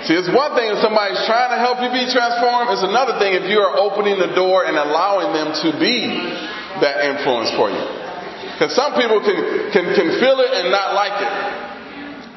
See, 0.08 0.14
it's 0.14 0.30
one 0.32 0.54
thing 0.56 0.72
if 0.72 0.78
somebody's 0.80 1.20
trying 1.24 1.52
to 1.52 1.60
help 1.60 1.82
you 1.84 1.90
be 1.92 2.06
transformed. 2.08 2.70
It's 2.72 2.84
another 2.84 3.18
thing 3.18 3.34
if 3.34 3.48
you 3.50 3.58
are 3.60 3.76
opening 3.76 4.20
the 4.20 4.32
door 4.32 4.64
and 4.64 4.76
allowing 4.76 5.34
them 5.34 5.52
to 5.66 5.68
be 5.80 6.55
that 6.80 7.04
influence 7.04 7.50
for 7.54 7.70
you. 7.70 7.84
Because 8.56 8.72
some 8.74 8.96
people 8.96 9.20
can, 9.20 9.36
can, 9.72 9.84
can 9.92 10.08
feel 10.16 10.40
it 10.40 10.52
and 10.56 10.72
not 10.72 10.96
like 10.96 11.16
it. 11.20 11.34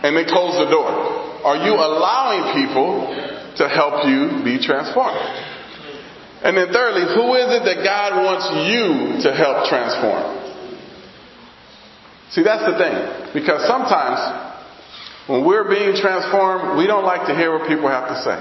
And 0.03 0.15
they 0.15 0.25
close 0.25 0.59
the 0.59 0.67
door. 0.67 0.91
Are 1.43 1.63
you 1.63 1.75
allowing 1.75 2.67
people 2.67 3.07
to 3.55 3.69
help 3.69 4.03
you 4.03 4.43
be 4.43 4.59
transformed? 4.59 5.19
And 6.43 6.55
then 6.55 6.71
thirdly, 6.71 7.07
who 7.15 7.35
is 7.35 7.51
it 7.55 7.63
that 7.63 7.83
God 7.83 8.23
wants 8.23 8.47
you 8.67 9.23
to 9.23 9.35
help 9.35 9.67
transform? 9.67 10.39
See, 12.31 12.43
that's 12.43 12.63
the 12.63 12.77
thing. 12.77 13.33
Because 13.33 13.67
sometimes 13.67 14.19
when 15.27 15.45
we're 15.45 15.69
being 15.69 15.95
transformed, 15.95 16.77
we 16.77 16.87
don't 16.87 17.05
like 17.05 17.27
to 17.27 17.35
hear 17.35 17.57
what 17.57 17.67
people 17.67 17.87
have 17.87 18.09
to 18.09 18.21
say. 18.23 18.39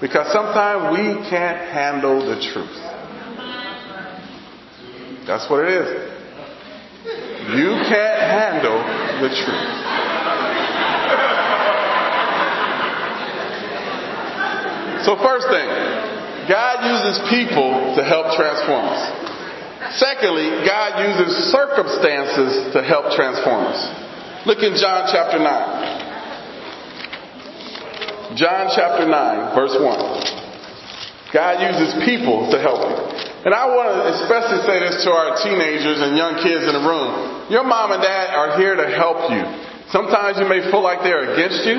Because 0.00 0.32
sometimes 0.32 0.96
we 0.96 1.28
can't 1.28 1.58
handle 1.68 2.20
the 2.20 2.40
truth. 2.52 2.93
That's 5.26 5.48
what 5.48 5.64
it 5.64 5.72
is. 5.72 5.88
You 7.56 7.76
can't 7.88 8.20
handle 8.20 8.78
the 9.20 9.28
truth. 9.28 9.84
So 15.04 15.16
first 15.20 15.48
thing, 15.52 15.68
God 16.48 16.80
uses 16.88 17.20
people 17.28 17.94
to 17.96 18.04
help 18.04 18.32
transform 18.36 18.88
us. 18.88 19.12
Secondly, 20.00 20.64
God 20.64 20.96
uses 21.04 21.52
circumstances 21.52 22.72
to 22.72 22.82
help 22.82 23.12
transform 23.12 23.66
us. 23.68 23.84
Look 24.46 24.60
in 24.60 24.76
John 24.76 25.08
chapter 25.12 25.38
9. 25.38 26.04
John 28.36 28.70
chapter 28.74 29.06
9, 29.06 29.54
verse 29.54 29.76
1. 29.78 31.32
God 31.32 31.60
uses 31.60 31.94
people 32.04 32.50
to 32.50 32.58
help 32.58 32.80
you. 32.80 33.03
And 33.44 33.52
I 33.52 33.68
want 33.68 33.92
to 33.92 34.08
especially 34.24 34.64
say 34.64 34.80
this 34.80 35.04
to 35.04 35.12
our 35.12 35.36
teenagers 35.44 36.00
and 36.00 36.16
young 36.16 36.40
kids 36.40 36.64
in 36.64 36.72
the 36.72 36.80
room. 36.80 37.52
Your 37.52 37.60
mom 37.60 37.92
and 37.92 38.00
dad 38.00 38.32
are 38.32 38.56
here 38.56 38.72
to 38.72 38.88
help 38.96 39.28
you. 39.28 39.44
Sometimes 39.92 40.40
you 40.40 40.48
may 40.48 40.64
feel 40.72 40.80
like 40.80 41.04
they're 41.04 41.36
against 41.36 41.60
you, 41.68 41.76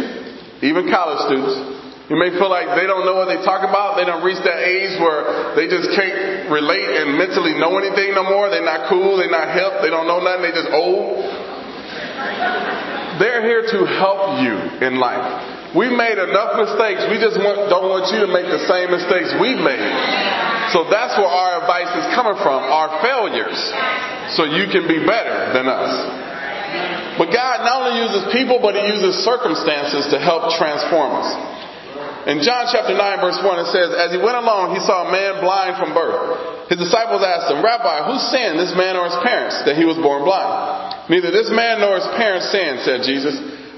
even 0.62 0.94
college 0.94 1.26
students. 1.26 1.58
You 2.06 2.22
may 2.22 2.30
feel 2.38 2.54
like 2.54 2.78
they 2.78 2.86
don't 2.86 3.02
know 3.02 3.18
what 3.18 3.34
they 3.34 3.42
talk 3.42 3.66
about. 3.66 3.98
They 3.98 4.06
don't 4.06 4.22
reach 4.22 4.38
that 4.46 4.62
age 4.62 4.94
where 5.02 5.58
they 5.58 5.66
just 5.66 5.90
can't 5.98 6.54
relate 6.54 7.02
and 7.02 7.18
mentally 7.18 7.58
know 7.58 7.74
anything 7.82 8.14
no 8.14 8.30
more. 8.30 8.54
They're 8.54 8.62
not 8.62 8.86
cool. 8.86 9.18
They're 9.18 9.34
not 9.34 9.50
hip. 9.50 9.82
They 9.82 9.90
don't 9.90 10.06
know 10.06 10.22
nothing. 10.22 10.46
They 10.46 10.54
just 10.54 10.70
old. 10.70 11.18
They're 13.18 13.42
here 13.42 13.66
to 13.74 13.80
help 13.98 14.38
you 14.38 14.54
in 14.86 15.02
life. 15.02 15.74
We've 15.74 15.98
made 15.98 16.22
enough 16.22 16.62
mistakes. 16.62 17.10
We 17.10 17.18
just 17.18 17.42
want, 17.42 17.74
don't 17.74 17.90
want 17.90 18.14
you 18.14 18.22
to 18.22 18.30
make 18.30 18.54
the 18.54 18.62
same 18.70 18.94
mistakes 18.94 19.34
we've 19.42 19.58
made. 19.58 20.55
So 20.76 20.84
that's 20.92 21.16
where 21.16 21.32
our 21.32 21.64
advice 21.64 21.88
is 22.04 22.12
coming 22.12 22.36
from, 22.44 22.60
our 22.60 23.00
failures. 23.00 23.56
So 24.36 24.44
you 24.44 24.68
can 24.68 24.84
be 24.92 25.00
better 25.08 25.56
than 25.56 25.72
us. 25.72 27.16
But 27.16 27.32
God 27.32 27.64
not 27.64 27.88
only 27.88 28.04
uses 28.04 28.28
people, 28.36 28.60
but 28.60 28.76
He 28.76 28.84
uses 28.84 29.24
circumstances 29.24 30.12
to 30.12 30.20
help 30.20 30.52
transform 30.60 31.24
us. 31.24 31.32
In 32.28 32.44
John 32.44 32.68
chapter 32.68 32.92
9 32.92 33.24
verse 33.24 33.40
1 33.40 33.48
it 33.64 33.70
says, 33.72 33.88
As 33.96 34.12
he 34.12 34.20
went 34.20 34.36
along, 34.36 34.76
he 34.76 34.82
saw 34.84 35.08
a 35.08 35.12
man 35.14 35.40
blind 35.40 35.80
from 35.80 35.96
birth. 35.96 36.68
His 36.68 36.82
disciples 36.82 37.24
asked 37.24 37.48
him, 37.54 37.64
Rabbi, 37.64 38.12
who 38.12 38.20
sinned, 38.34 38.60
this 38.60 38.76
man 38.76 39.00
or 39.00 39.08
his 39.08 39.16
parents, 39.24 39.62
that 39.64 39.80
he 39.80 39.88
was 39.88 39.96
born 39.96 40.28
blind? 40.28 41.08
Neither 41.08 41.32
this 41.32 41.54
man 41.56 41.80
nor 41.80 42.02
his 42.02 42.10
parents 42.20 42.52
sinned, 42.52 42.84
said 42.84 43.08
Jesus. 43.08 43.38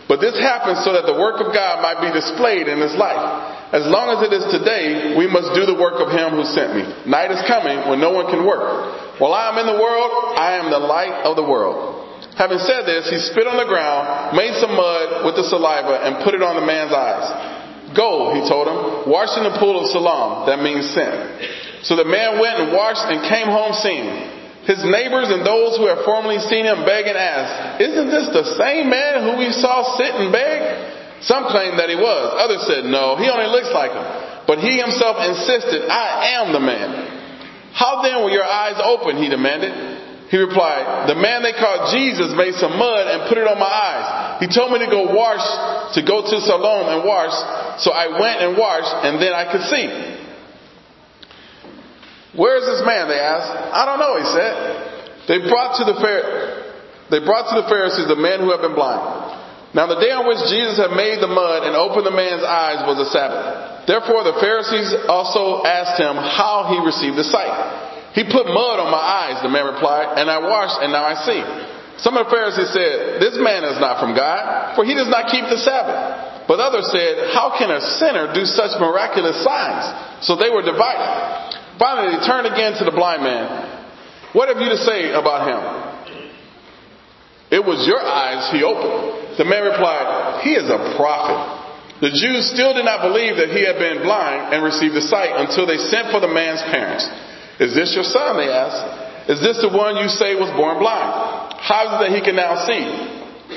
But 0.09 0.23
this 0.23 0.39
happened 0.39 0.81
so 0.81 0.97
that 0.97 1.05
the 1.05 1.19
work 1.19 1.43
of 1.43 1.53
God 1.53 1.83
might 1.83 1.99
be 1.99 2.09
displayed 2.09 2.71
in 2.71 2.79
his 2.79 2.95
life. 2.95 3.56
As 3.67 3.83
long 3.83 4.15
as 4.15 4.23
it 4.23 4.31
is 4.31 4.47
today, 4.47 5.19
we 5.19 5.27
must 5.27 5.51
do 5.51 5.67
the 5.67 5.75
work 5.75 5.99
of 5.99 6.07
him 6.07 6.39
who 6.39 6.47
sent 6.47 6.71
me. 6.71 6.87
Night 7.03 7.35
is 7.35 7.43
coming 7.51 7.91
when 7.91 7.99
no 7.99 8.15
one 8.15 8.31
can 8.31 8.47
work. 8.47 9.19
While 9.19 9.35
I 9.35 9.51
am 9.51 9.59
in 9.59 9.67
the 9.67 9.75
world, 9.75 10.39
I 10.39 10.55
am 10.55 10.71
the 10.71 10.79
light 10.79 11.27
of 11.27 11.35
the 11.35 11.43
world. 11.43 12.07
Having 12.39 12.63
said 12.63 12.87
this, 12.87 13.11
he 13.11 13.19
spit 13.19 13.43
on 13.43 13.59
the 13.59 13.67
ground, 13.67 14.37
made 14.39 14.55
some 14.63 14.71
mud 14.71 15.27
with 15.27 15.35
the 15.35 15.43
saliva, 15.43 15.99
and 16.07 16.23
put 16.23 16.31
it 16.31 16.39
on 16.39 16.55
the 16.55 16.63
man's 16.63 16.95
eyes. 16.95 17.27
Go, 17.91 18.31
he 18.39 18.45
told 18.47 18.71
him, 18.71 19.11
wash 19.11 19.35
in 19.35 19.43
the 19.43 19.55
pool 19.59 19.83
of 19.83 19.91
Siloam. 19.91 20.47
That 20.47 20.63
means 20.63 20.87
sin. 20.91 21.11
So 21.83 21.99
the 21.99 22.07
man 22.07 22.39
went 22.39 22.59
and 22.63 22.71
washed 22.71 23.03
and 23.03 23.19
came 23.27 23.51
home 23.51 23.75
seeing. 23.83 24.37
His 24.63 24.83
neighbors 24.83 25.31
and 25.31 25.47
those 25.47 25.79
who 25.79 25.87
had 25.87 26.03
formerly 26.03 26.39
seen 26.39 26.67
him 26.67 26.83
beg 26.83 27.07
and 27.07 27.15
asked, 27.15 27.83
Isn't 27.83 28.11
this 28.11 28.27
the 28.31 28.45
same 28.59 28.91
man 28.91 29.23
who 29.23 29.39
we 29.39 29.51
saw 29.51 29.95
sit 29.95 30.11
and 30.11 30.31
beg? 30.31 30.96
Some 31.21 31.49
claimed 31.49 31.79
that 31.79 31.89
he 31.89 31.97
was. 31.97 32.25
Others 32.37 32.63
said, 32.69 32.85
No, 32.85 33.17
he 33.17 33.25
only 33.29 33.49
looks 33.49 33.73
like 33.73 33.91
him. 33.91 34.05
But 34.45 34.59
he 34.59 34.77
himself 34.77 35.17
insisted, 35.25 35.89
I 35.89 36.39
am 36.39 36.53
the 36.53 36.61
man. 36.61 37.17
How 37.73 38.01
then 38.01 38.23
were 38.23 38.33
your 38.33 38.45
eyes 38.45 38.79
open? 38.81 39.17
He 39.17 39.29
demanded. 39.29 40.29
He 40.29 40.37
replied, 40.37 41.09
The 41.09 41.15
man 41.15 41.41
they 41.41 41.53
called 41.53 41.93
Jesus 41.93 42.33
made 42.35 42.53
some 42.55 42.77
mud 42.77 43.07
and 43.07 43.29
put 43.29 43.37
it 43.37 43.47
on 43.47 43.57
my 43.57 43.69
eyes. 43.69 44.43
He 44.43 44.47
told 44.47 44.71
me 44.71 44.79
to 44.83 44.89
go 44.91 45.13
wash, 45.15 45.45
to 45.95 46.01
go 46.03 46.21
to 46.21 46.35
Siloam 46.41 46.89
and 46.93 47.01
wash. 47.07 47.33
So 47.81 47.91
I 47.91 48.07
went 48.13 48.43
and 48.43 48.57
washed, 48.57 48.93
and 49.07 49.21
then 49.21 49.33
I 49.33 49.51
could 49.51 49.63
see. 49.65 49.87
Where 52.37 52.57
is 52.61 52.65
this 52.69 52.85
man? 52.85 53.07
They 53.07 53.19
asked. 53.19 53.49
I 53.73 53.85
don't 53.85 53.99
know, 53.99 54.15
he 54.19 54.27
said. 54.29 54.53
They 55.27 55.49
brought 55.49 55.79
to 55.79 55.83
the 55.85 55.95
they 57.09 57.19
brought 57.23 57.47
to 57.55 57.61
the 57.61 57.67
Pharisees 57.67 58.07
the 58.07 58.19
man 58.19 58.39
who 58.39 58.51
had 58.51 58.61
been 58.61 58.75
blind. 58.75 59.26
Now 59.75 59.87
the 59.87 59.99
day 59.99 60.15
on 60.15 60.23
which 60.23 60.39
Jesus 60.47 60.79
had 60.79 60.95
made 60.95 61.19
the 61.19 61.27
mud 61.27 61.67
and 61.67 61.75
opened 61.75 62.07
the 62.07 62.15
man's 62.15 62.43
eyes 62.43 62.87
was 62.87 63.03
a 63.03 63.09
Sabbath. 63.11 63.87
Therefore 63.87 64.23
the 64.23 64.39
Pharisees 64.39 64.95
also 65.11 65.63
asked 65.67 65.99
him 65.99 66.15
how 66.15 66.71
he 66.71 66.79
received 66.79 67.19
the 67.19 67.27
sight. 67.27 67.51
He 68.15 68.23
put 68.23 68.47
mud 68.47 68.79
on 68.81 68.89
my 68.89 69.29
eyes, 69.29 69.43
the 69.43 69.51
man 69.51 69.67
replied, 69.67 70.17
and 70.17 70.25
I 70.31 70.39
washed, 70.39 70.81
and 70.81 70.89
now 70.89 71.05
I 71.05 71.15
see. 71.27 71.41
Some 72.01 72.17
of 72.17 72.25
the 72.25 72.33
Pharisees 72.33 72.73
said, 72.73 73.21
This 73.21 73.37
man 73.37 73.65
is 73.65 73.77
not 73.81 74.01
from 74.01 74.13
God, 74.13 74.73
for 74.77 74.85
he 74.85 74.93
does 74.93 75.09
not 75.09 75.29
keep 75.29 75.45
the 75.49 75.57
Sabbath. 75.57 76.45
But 76.47 76.61
others 76.61 76.89
said, 76.93 77.33
How 77.33 77.53
can 77.57 77.69
a 77.69 77.81
sinner 77.99 78.33
do 78.33 78.45
such 78.45 78.77
miraculous 78.79 79.37
signs? 79.43 79.85
So 80.25 80.37
they 80.37 80.49
were 80.49 80.61
divided. 80.61 81.77
Finally, 81.77 82.17
they 82.17 82.21
turned 82.25 82.47
again 82.47 82.73
to 82.81 82.85
the 82.85 82.93
blind 82.93 83.21
man. 83.21 83.45
What 84.33 84.49
have 84.49 84.57
you 84.57 84.69
to 84.69 84.81
say 84.81 85.13
about 85.13 85.45
him? 85.45 85.61
It 87.49 87.63
was 87.63 87.87
your 87.87 88.03
eyes 88.03 88.51
he 88.51 88.63
opened. 88.63 89.39
The 89.39 89.47
man 89.47 89.63
replied, 89.63 90.43
He 90.43 90.51
is 90.51 90.67
a 90.67 90.95
prophet. 90.99 91.39
The 92.03 92.13
Jews 92.13 92.51
still 92.53 92.75
did 92.77 92.85
not 92.85 93.01
believe 93.01 93.41
that 93.41 93.49
he 93.49 93.65
had 93.65 93.81
been 93.81 94.03
blind 94.03 94.53
and 94.53 94.61
received 94.61 94.93
the 94.93 95.01
sight 95.01 95.33
until 95.33 95.65
they 95.65 95.81
sent 95.81 96.13
for 96.13 96.19
the 96.19 96.29
man's 96.29 96.61
parents. 96.69 97.07
Is 97.57 97.73
this 97.73 97.95
your 97.95 98.05
son? 98.05 98.37
They 98.37 98.51
asked. 98.51 99.31
Is 99.33 99.39
this 99.41 99.57
the 99.59 99.73
one 99.73 99.97
you 99.97 100.07
say 100.07 100.37
was 100.37 100.51
born 100.53 100.77
blind? 100.77 101.09
How 101.57 101.89
is 101.89 101.91
it 101.97 101.99
that 102.05 102.11
he 102.13 102.21
can 102.21 102.37
now 102.37 102.63
see? 102.69 102.83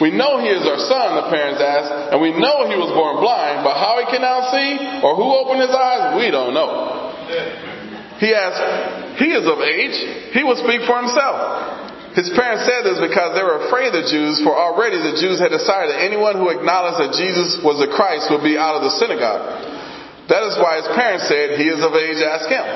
We 0.01 0.15
know 0.15 0.39
he 0.41 0.49
is 0.49 0.65
our 0.65 0.81
son, 0.81 1.19
the 1.19 1.29
parents 1.29 1.61
asked, 1.61 2.15
and 2.15 2.19
we 2.23 2.31
know 2.31 2.71
he 2.71 2.79
was 2.79 2.95
born 2.95 3.21
blind, 3.21 3.67
but 3.67 3.75
how 3.75 3.99
he 4.01 4.07
can 4.09 4.23
now 4.23 4.49
see 4.55 5.03
or 5.03 5.19
who 5.19 5.27
opened 5.35 5.61
his 5.61 5.75
eyes, 5.75 6.15
we 6.17 6.31
don't 6.31 6.55
know. 6.55 7.11
He 8.23 8.33
asked, 8.33 9.19
He 9.19 9.35
is 9.35 9.45
of 9.45 9.59
age. 9.61 10.33
He 10.33 10.47
will 10.47 10.57
speak 10.57 10.87
for 10.87 10.97
himself. 11.03 11.80
His 12.15 12.27
parents 12.35 12.67
said 12.67 12.83
this 12.83 12.99
because 12.99 13.39
they 13.39 13.45
were 13.47 13.71
afraid 13.71 13.95
of 13.95 14.03
the 14.03 14.07
Jews, 14.11 14.43
for 14.43 14.51
already 14.51 14.99
the 14.99 15.15
Jews 15.15 15.39
had 15.39 15.55
decided 15.55 15.95
that 15.95 16.03
anyone 16.03 16.35
who 16.35 16.51
acknowledged 16.51 16.99
that 16.99 17.15
Jesus 17.15 17.63
was 17.63 17.79
the 17.79 17.87
Christ 17.87 18.27
would 18.35 18.43
be 18.43 18.59
out 18.59 18.75
of 18.75 18.83
the 18.83 18.91
synagogue. 18.99 19.47
That 20.27 20.43
is 20.47 20.59
why 20.59 20.83
his 20.83 20.91
parents 20.91 21.31
said, 21.31 21.55
He 21.55 21.71
is 21.71 21.79
of 21.83 21.95
age, 21.95 22.19
ask 22.23 22.51
him. 22.51 22.67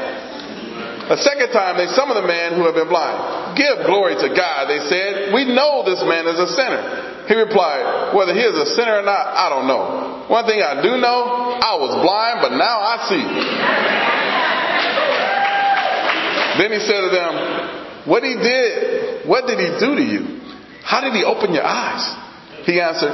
A 1.05 1.19
second 1.21 1.53
time 1.53 1.77
they 1.77 1.91
summoned 1.93 2.17
the 2.17 2.27
man 2.27 2.57
who 2.57 2.65
had 2.65 2.79
been 2.79 2.89
blind. 2.89 3.59
Give 3.59 3.85
glory 3.85 4.17
to 4.17 4.29
God, 4.33 4.71
they 4.71 4.81
said. 4.89 5.35
We 5.35 5.45
know 5.45 5.85
this 5.85 6.01
man 6.01 6.25
is 6.31 6.39
a 6.41 6.49
sinner. 6.49 7.27
He 7.29 7.35
replied, 7.35 8.15
Whether 8.17 8.33
he 8.33 8.41
is 8.41 8.57
a 8.57 8.67
sinner 8.73 9.03
or 9.03 9.07
not, 9.07 9.21
I 9.35 9.51
don't 9.51 9.67
know. 9.67 10.25
One 10.33 10.47
thing 10.47 10.63
I 10.63 10.81
do 10.81 10.97
know, 10.97 11.59
I 11.61 11.77
was 11.77 11.93
blind, 12.01 12.41
but 12.41 12.57
now 12.57 12.79
I 12.81 12.97
see. 13.11 13.25
Then 16.65 16.73
he 16.73 16.81
said 16.87 17.01
to 17.03 17.11
them, 17.13 18.09
What 18.09 18.23
he 18.25 18.35
did, 18.35 19.04
what 19.27 19.47
did 19.47 19.59
he 19.59 19.69
do 19.81 19.97
to 19.97 20.05
you? 20.05 20.41
How 20.83 21.01
did 21.01 21.13
he 21.15 21.25
open 21.25 21.53
your 21.53 21.65
eyes? 21.65 22.05
He 22.67 22.81
answered, 22.81 23.13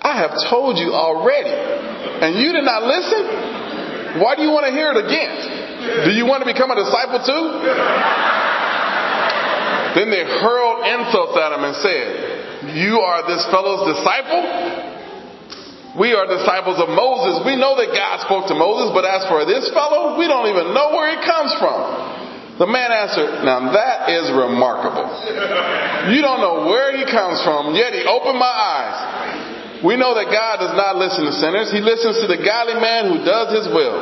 I 0.00 0.18
have 0.18 0.34
told 0.50 0.78
you 0.78 0.94
already, 0.94 1.50
and 1.50 2.38
you 2.38 2.52
did 2.52 2.64
not 2.64 2.82
listen? 2.82 4.22
Why 4.22 4.34
do 4.36 4.42
you 4.42 4.50
want 4.50 4.66
to 4.66 4.72
hear 4.74 4.90
it 4.92 4.98
again? 4.98 6.06
Do 6.06 6.10
you 6.12 6.26
want 6.26 6.42
to 6.42 6.48
become 6.50 6.70
a 6.70 6.78
disciple 6.78 7.22
too? 7.22 7.44
Then 9.98 10.08
they 10.08 10.24
hurled 10.24 10.86
insults 10.88 11.36
at 11.36 11.52
him 11.52 11.62
and 11.68 11.76
said, 11.76 12.06
You 12.76 13.00
are 13.02 13.26
this 13.28 13.44
fellow's 13.50 13.84
disciple? 13.94 14.42
We 16.00 16.16
are 16.16 16.24
disciples 16.24 16.80
of 16.80 16.88
Moses. 16.88 17.44
We 17.44 17.56
know 17.60 17.76
that 17.76 17.92
God 17.92 18.24
spoke 18.24 18.48
to 18.48 18.56
Moses, 18.56 18.96
but 18.96 19.04
as 19.04 19.28
for 19.28 19.44
this 19.44 19.68
fellow, 19.76 20.16
we 20.16 20.24
don't 20.24 20.48
even 20.48 20.72
know 20.72 20.96
where 20.96 21.12
he 21.12 21.20
comes 21.20 21.52
from. 21.60 22.51
The 22.62 22.70
man 22.70 22.94
answered, 22.94 23.42
Now 23.42 23.74
that 23.74 24.06
is 24.06 24.30
remarkable. 24.30 25.10
You 26.14 26.22
don't 26.22 26.38
know 26.38 26.70
where 26.70 26.94
he 26.94 27.02
comes 27.02 27.42
from, 27.42 27.74
yet 27.74 27.90
he 27.90 28.06
opened 28.06 28.38
my 28.38 28.54
eyes. 28.54 29.82
We 29.82 29.98
know 29.98 30.14
that 30.14 30.30
God 30.30 30.62
does 30.62 30.78
not 30.78 30.94
listen 30.94 31.26
to 31.26 31.34
sinners. 31.42 31.74
He 31.74 31.82
listens 31.82 32.22
to 32.22 32.30
the 32.30 32.38
godly 32.38 32.78
man 32.78 33.10
who 33.10 33.18
does 33.26 33.50
his 33.50 33.66
will. 33.66 33.98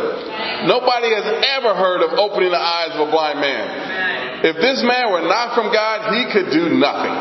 Nobody 0.68 1.09
has 1.09 1.25
ever 1.57 1.73
heard 1.73 2.05
of 2.05 2.20
opening 2.20 2.53
the 2.53 2.61
eyes 2.61 2.92
of 3.01 3.09
a 3.09 3.11
blind 3.11 3.40
man. 3.40 4.44
If 4.44 4.61
this 4.61 4.85
man 4.85 5.09
were 5.09 5.25
not 5.25 5.57
from 5.57 5.73
God, 5.73 6.12
he 6.12 6.29
could 6.29 6.53
do 6.53 6.77
nothing. 6.77 7.16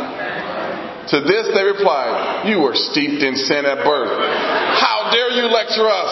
To 1.15 1.23
this 1.23 1.55
they 1.55 1.63
replied, 1.63 2.51
You 2.51 2.59
were 2.67 2.75
steeped 2.75 3.23
in 3.23 3.39
sin 3.47 3.63
at 3.63 3.79
birth. 3.87 4.11
How 4.11 5.07
dare 5.15 5.39
you 5.39 5.47
lecture 5.47 5.87
us? 5.87 6.11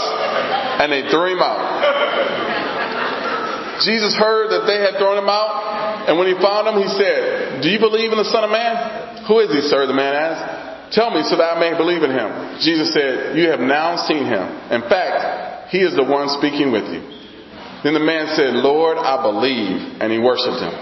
And 0.80 0.88
they 0.88 1.12
threw 1.12 1.36
him 1.36 1.44
out. 1.44 2.57
Jesus 3.84 4.16
heard 4.16 4.50
that 4.50 4.66
they 4.66 4.80
had 4.82 4.98
thrown 4.98 5.18
him 5.18 5.30
out, 5.30 6.08
and 6.10 6.18
when 6.18 6.28
he 6.32 6.36
found 6.40 6.72
him, 6.72 6.78
he 6.82 6.90
said, 6.96 7.62
Do 7.62 7.70
you 7.70 7.78
believe 7.78 8.12
in 8.12 8.18
the 8.18 8.30
Son 8.32 8.44
of 8.44 8.50
Man? 8.50 9.26
Who 9.28 9.40
is 9.44 9.52
he, 9.52 9.62
sir? 9.68 9.86
The 9.86 9.98
man 9.98 10.16
asked. 10.16 10.96
Tell 10.96 11.12
me 11.12 11.20
so 11.28 11.36
that 11.36 11.58
I 11.58 11.60
may 11.60 11.76
believe 11.76 12.00
in 12.00 12.12
him. 12.16 12.30
Jesus 12.64 12.96
said, 12.96 13.36
You 13.36 13.52
have 13.52 13.60
now 13.60 14.00
seen 14.08 14.24
him. 14.24 14.46
In 14.72 14.88
fact, 14.88 15.70
he 15.70 15.84
is 15.84 15.96
the 15.96 16.04
one 16.04 16.32
speaking 16.40 16.72
with 16.72 16.88
you. 16.88 17.04
Then 17.84 17.94
the 17.94 18.04
man 18.04 18.32
said, 18.40 18.56
Lord, 18.56 18.96
I 18.98 19.20
believe. 19.20 20.00
And 20.00 20.08
he 20.12 20.18
worshiped 20.18 20.64
him. 20.64 20.76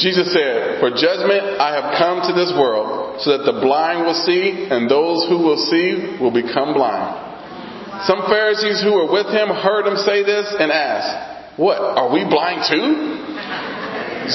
Jesus 0.00 0.32
said, 0.32 0.80
For 0.80 0.90
judgment 0.90 1.60
I 1.60 1.76
have 1.76 1.94
come 2.00 2.24
to 2.24 2.32
this 2.32 2.50
world, 2.56 3.20
so 3.20 3.36
that 3.36 3.44
the 3.44 3.60
blind 3.60 4.02
will 4.02 4.18
see, 4.26 4.66
and 4.66 4.90
those 4.90 5.28
who 5.28 5.38
will 5.44 5.60
see 5.70 6.18
will 6.18 6.34
become 6.34 6.74
blind. 6.74 8.02
Some 8.08 8.26
Pharisees 8.26 8.82
who 8.82 8.96
were 8.96 9.06
with 9.06 9.30
him 9.30 9.52
heard 9.52 9.86
him 9.86 9.96
say 10.02 10.24
this 10.24 10.50
and 10.58 10.72
asked, 10.72 11.33
What, 11.56 11.78
are 11.78 12.10
we 12.10 12.26
blind 12.26 12.66
too? 12.66 13.14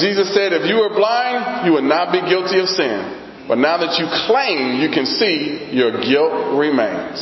Jesus 0.00 0.32
said, 0.32 0.54
If 0.54 0.64
you 0.64 0.80
were 0.80 0.94
blind, 0.94 1.66
you 1.66 1.72
would 1.74 1.84
not 1.84 2.12
be 2.12 2.22
guilty 2.24 2.60
of 2.60 2.68
sin. 2.68 3.20
But 3.50 3.58
now 3.58 3.82
that 3.82 3.98
you 3.98 4.06
claim 4.30 4.78
you 4.78 4.94
can 4.94 5.04
see, 5.04 5.74
your 5.74 5.98
guilt 5.98 6.54
remains. 6.54 7.18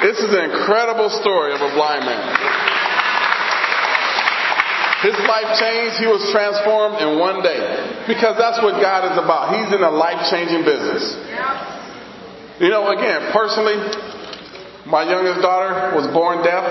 This 0.00 0.24
is 0.24 0.32
an 0.32 0.48
incredible 0.48 1.12
story 1.12 1.52
of 1.52 1.60
a 1.60 1.70
blind 1.76 2.08
man. 2.08 2.24
His 5.04 5.16
life 5.28 5.60
changed. 5.60 6.00
He 6.00 6.08
was 6.08 6.24
transformed 6.32 7.04
in 7.04 7.20
one 7.20 7.44
day. 7.44 7.60
Because 8.08 8.40
that's 8.40 8.56
what 8.64 8.80
God 8.80 9.12
is 9.12 9.20
about. 9.20 9.52
He's 9.60 9.68
in 9.68 9.84
a 9.84 9.92
life 9.92 10.32
changing 10.32 10.64
business. 10.64 11.12
You 12.56 12.72
know, 12.72 12.88
again, 12.88 13.36
personally, 13.36 13.76
my 14.88 15.04
youngest 15.04 15.44
daughter 15.44 15.92
was 15.92 16.08
born 16.16 16.40
deaf. 16.40 16.64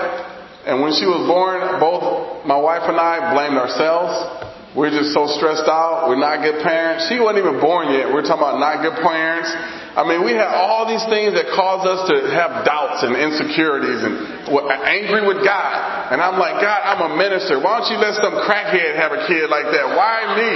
And 0.66 0.82
when 0.82 0.92
she 0.98 1.06
was 1.06 1.22
born, 1.30 1.62
both 1.78 2.44
my 2.44 2.58
wife 2.58 2.82
and 2.90 2.98
I 2.98 3.32
blamed 3.32 3.56
ourselves 3.56 4.46
we're 4.76 4.92
just 4.92 5.16
so 5.16 5.24
stressed 5.40 5.64
out. 5.64 6.04
We're 6.04 6.20
not 6.20 6.44
good 6.44 6.60
parents. 6.60 7.08
She 7.08 7.16
wasn't 7.16 7.40
even 7.40 7.56
born 7.64 7.96
yet. 7.96 8.12
We're 8.12 8.20
talking 8.20 8.44
about 8.44 8.60
not 8.60 8.84
good 8.84 9.00
parents. 9.00 9.48
I 9.96 10.04
mean, 10.04 10.20
we 10.20 10.36
have 10.36 10.52
all 10.52 10.84
these 10.84 11.00
things 11.08 11.32
that 11.32 11.48
cause 11.56 11.88
us 11.88 12.04
to 12.12 12.28
have 12.36 12.68
doubts 12.68 13.00
and 13.00 13.16
insecurities 13.16 14.04
and 14.04 14.52
angry 14.84 15.24
with 15.24 15.40
God. 15.40 16.12
And 16.12 16.20
I'm 16.20 16.36
like, 16.36 16.60
God, 16.60 16.76
I'm 16.84 17.00
a 17.08 17.12
minister. 17.16 17.56
Why 17.56 17.80
don't 17.80 17.88
you 17.88 17.96
let 17.96 18.20
some 18.20 18.36
crackhead 18.44 19.00
have 19.00 19.16
a 19.16 19.24
kid 19.24 19.48
like 19.48 19.72
that? 19.72 19.96
Why 19.96 20.36
me? 20.36 20.52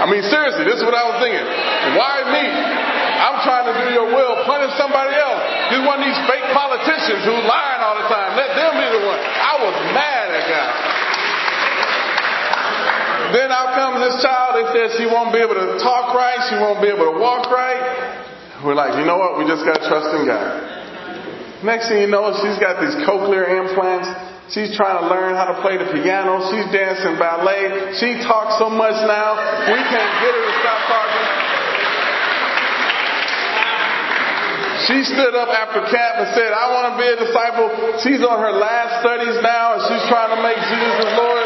I 0.00 0.08
mean, 0.08 0.24
seriously, 0.24 0.64
this 0.64 0.80
is 0.80 0.84
what 0.88 0.96
I 0.96 1.04
was 1.04 1.20
thinking. 1.20 1.44
Why 2.00 2.24
me? 2.24 2.44
I'm 2.48 3.44
trying 3.44 3.68
to 3.68 3.74
do 3.84 3.86
your 3.92 4.08
will. 4.08 4.48
Punish 4.48 4.72
somebody 4.80 5.12
else. 5.12 5.44
You're 5.76 5.84
one 5.84 6.00
of 6.00 6.08
these 6.08 6.20
fake 6.24 6.48
politicians 6.56 7.20
who 7.28 7.36
lying 7.44 7.84
all 7.84 8.00
the 8.00 8.08
time. 8.08 8.32
Let 8.32 8.56
them 8.56 8.72
be 8.80 8.88
the 8.96 9.02
one. 9.04 9.20
Was 9.68 9.92
mad 9.92 10.26
at 10.32 10.44
God. 10.48 10.74
Then 13.36 13.52
out 13.52 13.76
comes 13.76 14.00
this 14.00 14.24
child. 14.24 14.56
They 14.56 14.66
said 14.72 14.96
she 14.96 15.04
won't 15.04 15.36
be 15.36 15.40
able 15.44 15.60
to 15.60 15.76
talk 15.84 16.16
right. 16.16 16.40
She 16.48 16.56
won't 16.56 16.80
be 16.80 16.88
able 16.88 17.12
to 17.12 17.16
walk 17.20 17.52
right. 17.52 18.64
We're 18.64 18.74
like, 18.74 18.96
you 18.96 19.04
know 19.04 19.20
what? 19.20 19.38
We 19.38 19.44
just 19.44 19.64
got 19.68 19.78
to 19.78 19.84
trust 19.86 20.16
in 20.16 20.24
God. 20.24 21.62
Next 21.62 21.88
thing 21.90 22.00
you 22.00 22.06
know, 22.06 22.30
she's 22.38 22.58
got 22.58 22.80
these 22.80 22.94
cochlear 23.04 23.46
implants. 23.50 24.08
She's 24.54 24.72
trying 24.78 24.96
to 25.02 25.06
learn 25.12 25.36
how 25.36 25.52
to 25.52 25.60
play 25.60 25.76
the 25.76 25.90
piano. 25.92 26.40
She's 26.48 26.64
dancing 26.72 27.20
ballet. 27.20 27.92
She 28.00 28.16
talks 28.24 28.56
so 28.56 28.70
much 28.70 28.96
now, 29.04 29.36
we 29.68 29.76
can't 29.76 30.12
get 30.24 30.32
her 30.32 30.44
to 30.48 30.54
stop 30.64 30.80
talking. 30.88 31.26
She 34.88 35.04
stood 35.04 35.36
up 35.36 35.52
after 35.52 35.84
camp 35.84 36.14
and 36.24 36.32
said, 36.32 36.48
I 36.48 36.72
want 36.72 36.86
to 36.88 36.94
be 36.96 37.04
a 37.04 37.18
disciple. 37.20 37.68
She's 38.00 38.24
on 38.24 38.40
her 38.40 38.56
last 38.56 39.04
studies 39.04 39.36
now 39.44 39.76
and 39.76 39.84
she's 39.84 40.04
trying 40.08 40.32
to 40.32 40.40
make 40.40 40.56
Jesus 40.56 41.12
Lord. 41.12 41.44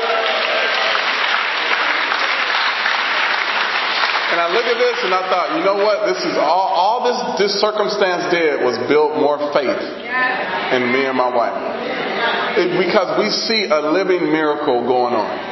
And 4.31 4.39
I 4.39 4.47
look 4.55 4.65
at 4.65 4.79
this 4.79 4.99
and 5.03 5.13
I 5.13 5.27
thought, 5.27 5.59
you 5.59 5.63
know 5.67 5.83
what? 5.83 6.07
This 6.07 6.23
is 6.23 6.39
all, 6.39 6.71
all 6.71 6.99
this, 7.03 7.51
this 7.51 7.53
circumstance 7.59 8.31
did 8.31 8.63
was 8.63 8.79
build 8.87 9.19
more 9.19 9.37
faith 9.51 9.83
in 10.79 10.89
me 10.95 11.03
and 11.05 11.19
my 11.19 11.29
wife. 11.29 11.59
It, 12.63 12.79
because 12.79 13.19
we 13.19 13.27
see 13.29 13.67
a 13.67 13.91
living 13.91 14.31
miracle 14.31 14.87
going 14.87 15.19
on. 15.19 15.52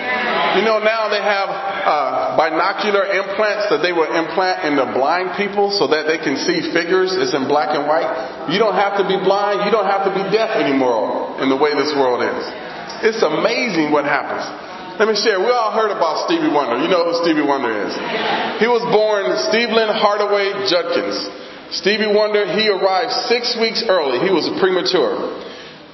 You 0.58 0.66
know, 0.66 0.82
now 0.82 1.06
they 1.06 1.22
have 1.22 1.48
uh, 1.50 2.34
binocular 2.34 3.06
implants 3.14 3.70
that 3.70 3.80
they 3.86 3.94
will 3.94 4.10
implant 4.10 4.66
in 4.66 4.74
the 4.74 4.90
blind 4.90 5.38
people 5.38 5.70
so 5.70 5.86
that 5.94 6.10
they 6.10 6.18
can 6.18 6.34
see 6.42 6.74
figures. 6.74 7.14
It's 7.14 7.32
in 7.32 7.46
black 7.46 7.70
and 7.72 7.86
white. 7.86 8.50
You 8.50 8.58
don't 8.58 8.74
have 8.74 8.98
to 8.98 9.06
be 9.06 9.14
blind. 9.14 9.62
You 9.62 9.70
don't 9.70 9.86
have 9.86 10.04
to 10.08 10.12
be 10.12 10.26
deaf 10.34 10.50
anymore 10.58 11.38
in 11.38 11.48
the 11.48 11.56
way 11.56 11.72
this 11.78 11.94
world 11.94 12.20
is. 12.26 12.42
It's 13.06 13.22
amazing 13.22 13.94
what 13.94 14.04
happens. 14.04 14.44
Let 15.00 15.08
me 15.08 15.16
share. 15.16 15.40
We 15.40 15.48
all 15.48 15.72
heard 15.72 15.88
about 15.88 16.28
Stevie 16.28 16.52
Wonder. 16.52 16.76
You 16.82 16.90
know 16.92 17.08
who 17.08 17.16
Stevie 17.24 17.46
Wonder 17.46 17.72
is. 17.88 17.96
He 18.60 18.68
was 18.68 18.84
born 18.92 19.32
Stevland 19.48 19.96
Hardaway 19.96 20.68
Judkins. 20.68 21.16
Stevie 21.72 22.12
Wonder, 22.12 22.44
he 22.52 22.68
arrived 22.68 23.14
six 23.30 23.56
weeks 23.56 23.80
early. 23.88 24.20
He 24.20 24.28
was 24.34 24.44
premature. 24.60 25.16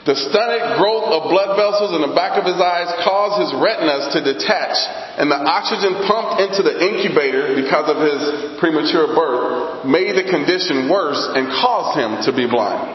The 0.06 0.14
stunted 0.14 0.78
growth 0.78 1.10
of 1.10 1.34
blood 1.34 1.58
vessels 1.58 1.90
in 1.98 2.06
the 2.06 2.14
back 2.14 2.38
of 2.38 2.46
his 2.46 2.54
eyes 2.62 2.94
caused 3.02 3.42
his 3.42 3.50
retinas 3.58 4.14
to 4.14 4.22
detach, 4.22 4.78
and 5.18 5.26
the 5.26 5.34
oxygen 5.34 5.98
pumped 6.06 6.46
into 6.46 6.62
the 6.62 6.78
incubator 6.78 7.58
because 7.58 7.90
of 7.90 7.98
his 7.98 8.54
premature 8.62 9.10
birth 9.10 9.82
made 9.82 10.14
the 10.14 10.22
condition 10.30 10.86
worse 10.86 11.18
and 11.34 11.50
caused 11.50 11.98
him 11.98 12.22
to 12.22 12.30
be 12.30 12.46
blind. 12.46 12.86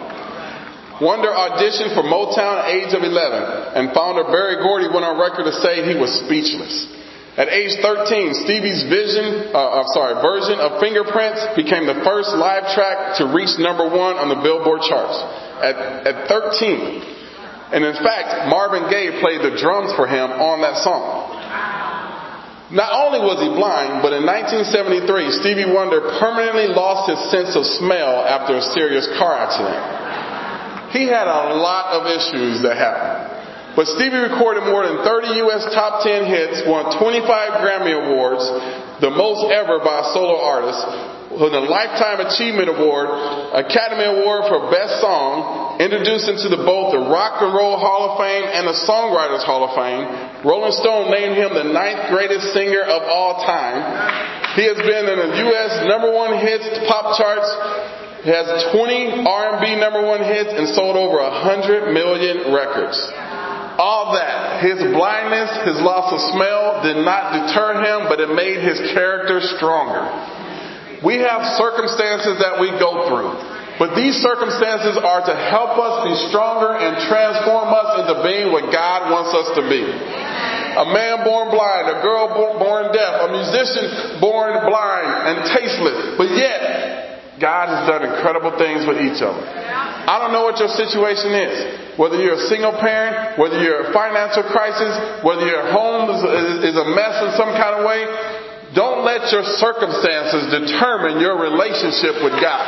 Wonder 1.04 1.36
auditioned 1.36 1.92
for 2.00 2.08
Motown 2.08 2.64
at 2.64 2.80
age 2.80 2.96
of 2.96 3.04
11, 3.04 3.76
and 3.76 3.92
founder 3.92 4.32
Berry 4.32 4.64
Gordy 4.64 4.88
went 4.88 5.04
on 5.04 5.20
record 5.20 5.52
to 5.52 5.56
say 5.60 5.84
he 5.84 6.00
was 6.00 6.16
speechless. 6.24 6.88
At 7.36 7.52
age 7.52 7.76
13, 7.84 8.40
Stevie's 8.48 8.88
vision, 8.88 9.52
uh, 9.52 9.84
I'm 9.84 9.92
sorry, 9.92 10.16
version 10.24 10.64
of 10.64 10.80
Fingerprints 10.80 11.60
became 11.60 11.92
the 11.92 12.08
first 12.08 12.32
live 12.32 12.72
track 12.72 13.20
to 13.20 13.36
reach 13.36 13.60
number 13.60 13.84
one 13.84 14.16
on 14.16 14.32
the 14.32 14.40
Billboard 14.40 14.88
charts 14.88 15.20
at, 15.64 15.78
at 16.08 16.28
13. 16.28 17.22
And 17.72 17.86
in 17.86 17.96
fact, 18.04 18.52
Marvin 18.52 18.92
Gaye 18.92 19.22
played 19.24 19.42
the 19.42 19.56
drums 19.56 19.96
for 19.96 20.06
him 20.06 20.28
on 20.28 20.60
that 20.62 20.84
song. 20.84 21.32
Not 22.72 22.92
only 22.96 23.20
was 23.20 23.44
he 23.44 23.52
blind, 23.52 24.00
but 24.00 24.16
in 24.16 24.24
1973, 24.24 25.44
Stevie 25.44 25.68
Wonder 25.68 26.00
permanently 26.24 26.72
lost 26.72 27.12
his 27.12 27.20
sense 27.28 27.52
of 27.56 27.68
smell 27.68 28.24
after 28.24 28.56
a 28.56 28.64
serious 28.72 29.08
car 29.20 29.36
accident. 29.36 29.76
He 30.96 31.08
had 31.08 31.28
a 31.28 31.56
lot 31.60 32.00
of 32.00 32.08
issues 32.08 32.64
that 32.64 32.80
happened. 32.80 33.76
But 33.76 33.88
Stevie 33.88 34.24
recorded 34.24 34.68
more 34.68 34.84
than 34.84 35.04
30 35.04 35.48
U.S. 35.48 35.64
top 35.72 36.04
10 36.04 36.28
hits, 36.28 36.64
won 36.68 36.92
25 36.96 37.28
Grammy 37.64 37.96
Awards, 37.96 38.44
the 39.00 39.12
most 39.12 39.48
ever 39.52 39.80
by 39.80 40.04
a 40.04 40.06
solo 40.12 40.40
artist, 40.44 40.84
won 41.40 41.56
a 41.56 41.64
Lifetime 41.64 42.20
Achievement 42.28 42.68
Award, 42.68 43.08
Academy 43.56 44.04
Award 44.04 44.52
for 44.52 44.68
Best 44.68 45.00
Song, 45.00 45.80
introduced 45.80 46.28
into 46.28 46.52
the, 46.52 46.60
both 46.68 46.92
the 46.92 47.04
Rock 47.08 47.40
and 47.40 47.56
Roll 47.56 47.80
Hall 47.80 48.12
of 48.12 48.20
Fame 48.20 48.44
and 48.44 48.68
the 48.68 48.78
Songwriters 48.84 49.44
Hall 49.48 49.64
of 49.64 49.72
Fame. 49.72 50.44
Rolling 50.44 50.76
Stone 50.76 51.12
named 51.12 51.40
him 51.40 51.56
the 51.56 51.72
ninth 51.72 52.12
greatest 52.12 52.52
singer 52.52 52.84
of 52.84 53.02
all 53.08 53.46
time. 53.48 53.80
He 54.60 54.68
has 54.68 54.76
been 54.76 55.06
in 55.08 55.18
the 55.32 55.32
U.S. 55.48 55.88
number 55.88 56.12
one 56.12 56.36
hits 56.44 56.68
pop 56.92 57.16
charts. 57.16 57.48
Has 58.22 58.70
20 58.70 59.26
R&B 59.26 59.82
number 59.82 60.06
one 60.06 60.22
hits 60.22 60.54
and 60.54 60.70
sold 60.78 60.94
over 60.94 61.18
100 61.18 61.90
million 61.90 62.54
records. 62.54 62.94
All 63.82 64.14
that, 64.14 64.62
his 64.62 64.78
blindness, 64.94 65.50
his 65.66 65.82
loss 65.82 66.14
of 66.14 66.22
smell 66.38 66.86
did 66.86 67.02
not 67.02 67.34
deter 67.34 67.82
him, 67.82 68.06
but 68.06 68.22
it 68.22 68.30
made 68.30 68.62
his 68.62 68.78
character 68.94 69.42
stronger. 69.58 70.06
We 71.02 71.18
have 71.18 71.58
circumstances 71.58 72.38
that 72.40 72.62
we 72.62 72.70
go 72.78 73.10
through. 73.10 73.34
But 73.82 73.98
these 73.98 74.22
circumstances 74.22 74.94
are 75.02 75.26
to 75.26 75.36
help 75.50 75.74
us 75.82 76.06
be 76.06 76.14
stronger 76.30 76.78
and 76.78 77.02
transform 77.10 77.74
us 77.74 77.90
into 78.06 78.22
being 78.22 78.54
what 78.54 78.70
God 78.70 79.10
wants 79.10 79.34
us 79.34 79.58
to 79.58 79.66
be. 79.66 79.82
A 79.82 80.86
man 80.86 81.26
born 81.26 81.50
blind, 81.50 81.90
a 81.90 81.98
girl 82.06 82.30
born 82.62 82.94
deaf, 82.94 83.14
a 83.26 83.30
musician 83.34 84.22
born 84.22 84.54
blind 84.70 85.10
and 85.34 85.36
tasteless. 85.50 86.14
But 86.14 86.30
yet, 86.38 87.42
God 87.42 87.74
has 87.74 87.90
done 87.90 88.06
incredible 88.06 88.54
things 88.62 88.86
with 88.86 89.02
each 89.02 89.18
of 89.26 89.34
them. 89.34 89.50
I 89.50 90.22
don't 90.22 90.30
know 90.30 90.46
what 90.46 90.62
your 90.62 90.70
situation 90.70 91.34
is. 91.34 91.54
Whether 91.98 92.22
you're 92.22 92.38
a 92.38 92.48
single 92.54 92.78
parent, 92.78 93.42
whether 93.42 93.58
you're 93.58 93.90
in 93.90 93.90
a 93.90 93.94
financial 93.94 94.46
crisis, 94.54 95.26
whether 95.26 95.50
your 95.50 95.74
home 95.74 96.06
is, 96.14 96.78
a 96.78 96.88
mess 96.94 97.18
in 97.26 97.32
some 97.34 97.52
kind 97.58 97.82
of 97.82 97.90
way, 97.90 98.06
don't 98.74 99.04
let 99.04 99.32
your 99.32 99.44
circumstances 99.44 100.48
determine 100.48 101.20
your 101.20 101.36
relationship 101.40 102.24
with 102.24 102.40
God. 102.40 102.66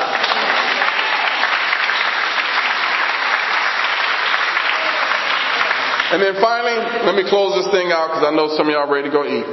And 6.13 6.21
then 6.21 6.35
finally, 6.41 6.77
let 7.07 7.15
me 7.15 7.23
close 7.27 7.63
this 7.63 7.71
thing 7.73 7.91
out 7.91 8.13
because 8.13 8.23
I 8.27 8.35
know 8.35 8.51
some 8.55 8.67
of 8.67 8.73
y'all 8.73 8.91
ready 8.91 9.09
to 9.09 9.13
go 9.13 9.25
eat. 9.25 9.47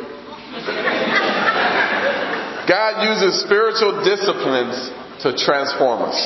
God 2.69 3.03
uses 3.09 3.41
spiritual 3.41 4.05
disciplines 4.05 4.91
to 5.23 5.33
transform 5.37 6.03
us. 6.03 6.19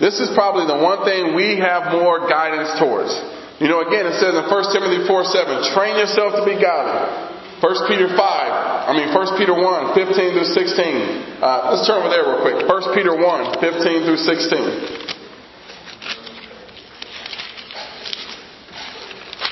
This 0.00 0.20
is 0.20 0.28
probably 0.34 0.66
the 0.66 0.82
one 0.82 1.04
thing 1.04 1.34
we 1.34 1.56
have 1.60 1.92
more 1.92 2.28
guidance 2.28 2.78
towards. 2.78 3.33
You 3.62 3.68
know, 3.70 3.86
again, 3.86 4.06
it 4.10 4.18
says 4.18 4.34
in 4.34 4.42
1 4.50 4.50
Timothy 4.74 5.06
4 5.06 5.24
7, 5.24 5.74
train 5.78 5.94
yourself 5.94 6.34
to 6.34 6.42
be 6.42 6.58
godly. 6.58 7.34
1 7.62 7.86
Peter 7.88 8.08
5, 8.10 8.18
I 8.18 8.92
mean 8.92 9.14
1 9.14 9.38
Peter 9.38 9.54
1, 9.54 9.94
15 9.94 10.14
through 10.34 10.50
16. 10.52 11.38
Uh, 11.38 11.70
let's 11.70 11.86
turn 11.86 12.02
over 12.02 12.10
there 12.10 12.26
real 12.26 12.42
quick. 12.42 12.66
1 12.66 12.94
Peter 12.98 13.14
1, 13.14 13.60
15 13.62 14.04
through 14.04 14.18
16. 14.18 15.14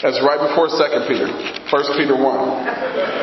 That's 0.02 0.18
right 0.20 0.50
before 0.50 0.66
2 0.66 0.76
Peter. 1.06 1.30
1 1.30 1.96
Peter 1.96 2.18
1. 2.18 3.22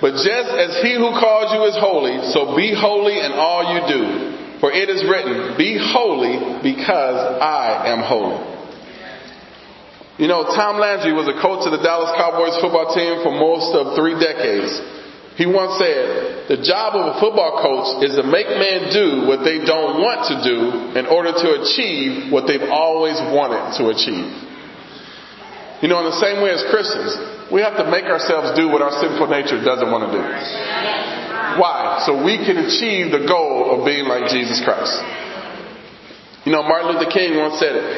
But 0.00 0.20
just 0.24 0.50
as 0.56 0.82
he 0.82 0.96
who 0.96 1.12
calls 1.20 1.52
you 1.52 1.64
is 1.64 1.76
holy, 1.76 2.32
so 2.32 2.56
be 2.56 2.74
holy 2.74 3.20
in 3.20 3.32
all 3.32 3.76
you 3.76 3.80
do. 3.86 4.43
For 4.64 4.72
it 4.72 4.88
is 4.88 5.04
written, 5.04 5.60
Be 5.60 5.76
holy 5.76 6.40
because 6.64 7.20
I 7.36 7.92
am 7.92 8.00
holy. 8.00 8.40
You 10.16 10.24
know, 10.24 10.48
Tom 10.56 10.80
Landry 10.80 11.12
was 11.12 11.28
a 11.28 11.36
coach 11.36 11.68
of 11.68 11.76
the 11.76 11.84
Dallas 11.84 12.08
Cowboys 12.16 12.56
football 12.64 12.88
team 12.96 13.20
for 13.20 13.28
most 13.28 13.76
of 13.76 13.92
three 13.92 14.16
decades. 14.16 14.72
He 15.36 15.44
once 15.44 15.76
said, 15.76 16.48
The 16.48 16.64
job 16.64 16.96
of 16.96 17.12
a 17.12 17.20
football 17.20 17.60
coach 17.60 18.08
is 18.08 18.16
to 18.16 18.24
make 18.24 18.48
men 18.56 18.88
do 18.88 19.28
what 19.28 19.44
they 19.44 19.60
don't 19.60 20.00
want 20.00 20.32
to 20.32 20.40
do 20.40 20.96
in 20.96 21.12
order 21.12 21.36
to 21.36 21.48
achieve 21.60 22.32
what 22.32 22.48
they've 22.48 22.64
always 22.64 23.20
wanted 23.36 23.76
to 23.84 23.92
achieve. 23.92 24.32
You 25.84 25.92
know, 25.92 26.00
in 26.00 26.08
the 26.08 26.20
same 26.24 26.40
way 26.40 26.56
as 26.56 26.64
Christians, 26.72 27.52
we 27.52 27.60
have 27.60 27.76
to 27.76 27.84
make 27.92 28.08
ourselves 28.08 28.56
do 28.56 28.72
what 28.72 28.80
our 28.80 28.96
sinful 28.96 29.28
nature 29.28 29.60
doesn't 29.60 29.92
want 29.92 30.08
to 30.08 30.10
do. 30.16 31.23
Why? 31.60 32.02
So 32.06 32.24
we 32.24 32.38
can 32.40 32.58
achieve 32.58 33.12
the 33.12 33.26
goal 33.26 33.78
of 33.78 33.86
being 33.86 34.06
like 34.06 34.30
Jesus 34.30 34.60
Christ. 34.64 34.94
You 36.44 36.52
know, 36.52 36.62
Martin 36.62 36.92
Luther 36.92 37.10
King 37.10 37.40
once 37.40 37.56
said 37.56 37.72
it. 37.76 37.88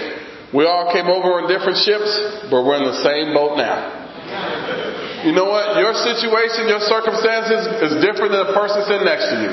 We 0.54 0.62
all 0.62 0.94
came 0.94 1.10
over 1.10 1.42
on 1.42 1.50
different 1.50 1.82
ships, 1.82 2.46
but 2.46 2.62
we're 2.62 2.78
in 2.78 2.86
the 2.86 3.02
same 3.02 3.34
boat 3.34 3.58
now. 3.58 5.26
You 5.26 5.34
know 5.34 5.50
what? 5.50 5.74
Your 5.82 5.90
situation, 6.06 6.70
your 6.70 6.78
circumstances 6.86 7.66
is 7.82 7.92
different 7.98 8.30
than 8.30 8.46
the 8.46 8.54
person 8.54 8.86
sitting 8.86 9.02
next 9.02 9.26
to 9.34 9.36
you. 9.42 9.52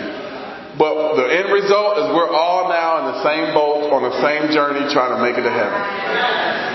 But 0.77 1.17
the 1.17 1.29
end 1.33 1.49
result 1.49 1.97
is 2.01 2.13
we're 2.13 2.29
all 2.29 2.69
now 2.69 3.01
in 3.01 3.05
the 3.13 3.19
same 3.25 3.53
boat 3.57 3.89
on 3.93 4.05
the 4.05 4.13
same 4.21 4.53
journey 4.53 4.85
trying 4.93 5.17
to 5.17 5.21
make 5.21 5.37
it 5.37 5.45
to 5.45 5.53
heaven. 5.53 5.81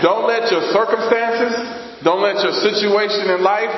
Don't 0.02 0.26
let 0.26 0.50
your 0.50 0.66
circumstances, 0.74 1.54
don't 2.02 2.22
let 2.22 2.42
your 2.42 2.54
situation 2.59 3.31
in 3.31 3.42
life 3.42 3.74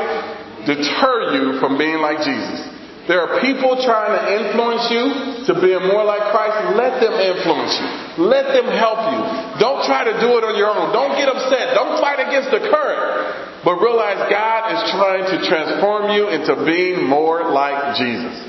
deter 0.69 1.37
you 1.37 1.61
from 1.61 1.77
being 1.77 2.01
like 2.01 2.21
Jesus. 2.21 2.70
There 3.11 3.27
are 3.27 3.43
people 3.43 3.75
trying 3.83 4.15
to 4.15 4.23
influence 4.39 4.87
you 4.87 5.05
to 5.51 5.59
being 5.59 5.83
more 5.91 6.07
like 6.07 6.31
Christ. 6.31 6.79
Let 6.79 7.03
them 7.03 7.11
influence 7.11 7.75
you. 7.75 8.23
Let 8.23 8.55
them 8.55 8.71
help 8.71 9.03
you. 9.11 9.21
Don't 9.59 9.83
try 9.83 10.07
to 10.07 10.15
do 10.23 10.39
it 10.39 10.47
on 10.47 10.55
your 10.55 10.71
own. 10.71 10.95
Don't 10.95 11.19
get 11.19 11.27
upset. 11.27 11.75
Don't 11.75 11.99
fight 11.99 12.23
against 12.23 12.55
the 12.55 12.63
current. 12.71 13.67
But 13.67 13.83
realize 13.83 14.31
God 14.31 14.79
is 14.79 14.95
trying 14.95 15.27
to 15.27 15.37
transform 15.43 16.15
you 16.15 16.31
into 16.31 16.55
being 16.63 17.03
more 17.03 17.51
like 17.51 17.99
Jesus. 17.99 18.47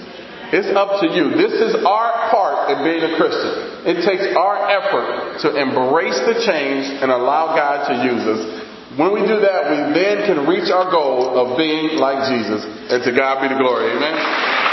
It's 0.54 0.70
up 0.78 1.02
to 1.02 1.10
you. 1.10 1.34
This 1.42 1.58
is 1.58 1.82
our 1.82 2.30
part 2.30 2.70
in 2.70 2.86
being 2.86 3.02
a 3.02 3.18
Christian. 3.18 3.82
It 3.90 4.06
takes 4.06 4.30
our 4.38 4.62
effort 4.70 5.42
to 5.42 5.58
embrace 5.58 6.22
the 6.30 6.38
change 6.38 6.86
and 7.02 7.10
allow 7.10 7.58
God 7.58 7.90
to 7.90 7.94
use 8.06 8.30
us 8.30 8.62
when 8.98 9.14
we 9.14 9.22
do 9.22 9.40
that, 9.40 9.72
we 9.72 9.94
then 9.94 10.26
can 10.28 10.48
reach 10.48 10.70
our 10.70 10.92
goal 10.92 11.38
of 11.38 11.58
being 11.58 11.98
like 11.98 12.28
Jesus. 12.28 12.66
And 12.92 13.04
to 13.04 13.12
God 13.16 13.42
be 13.42 13.48
the 13.48 13.60
glory. 13.60 13.92
Amen. 13.96 14.71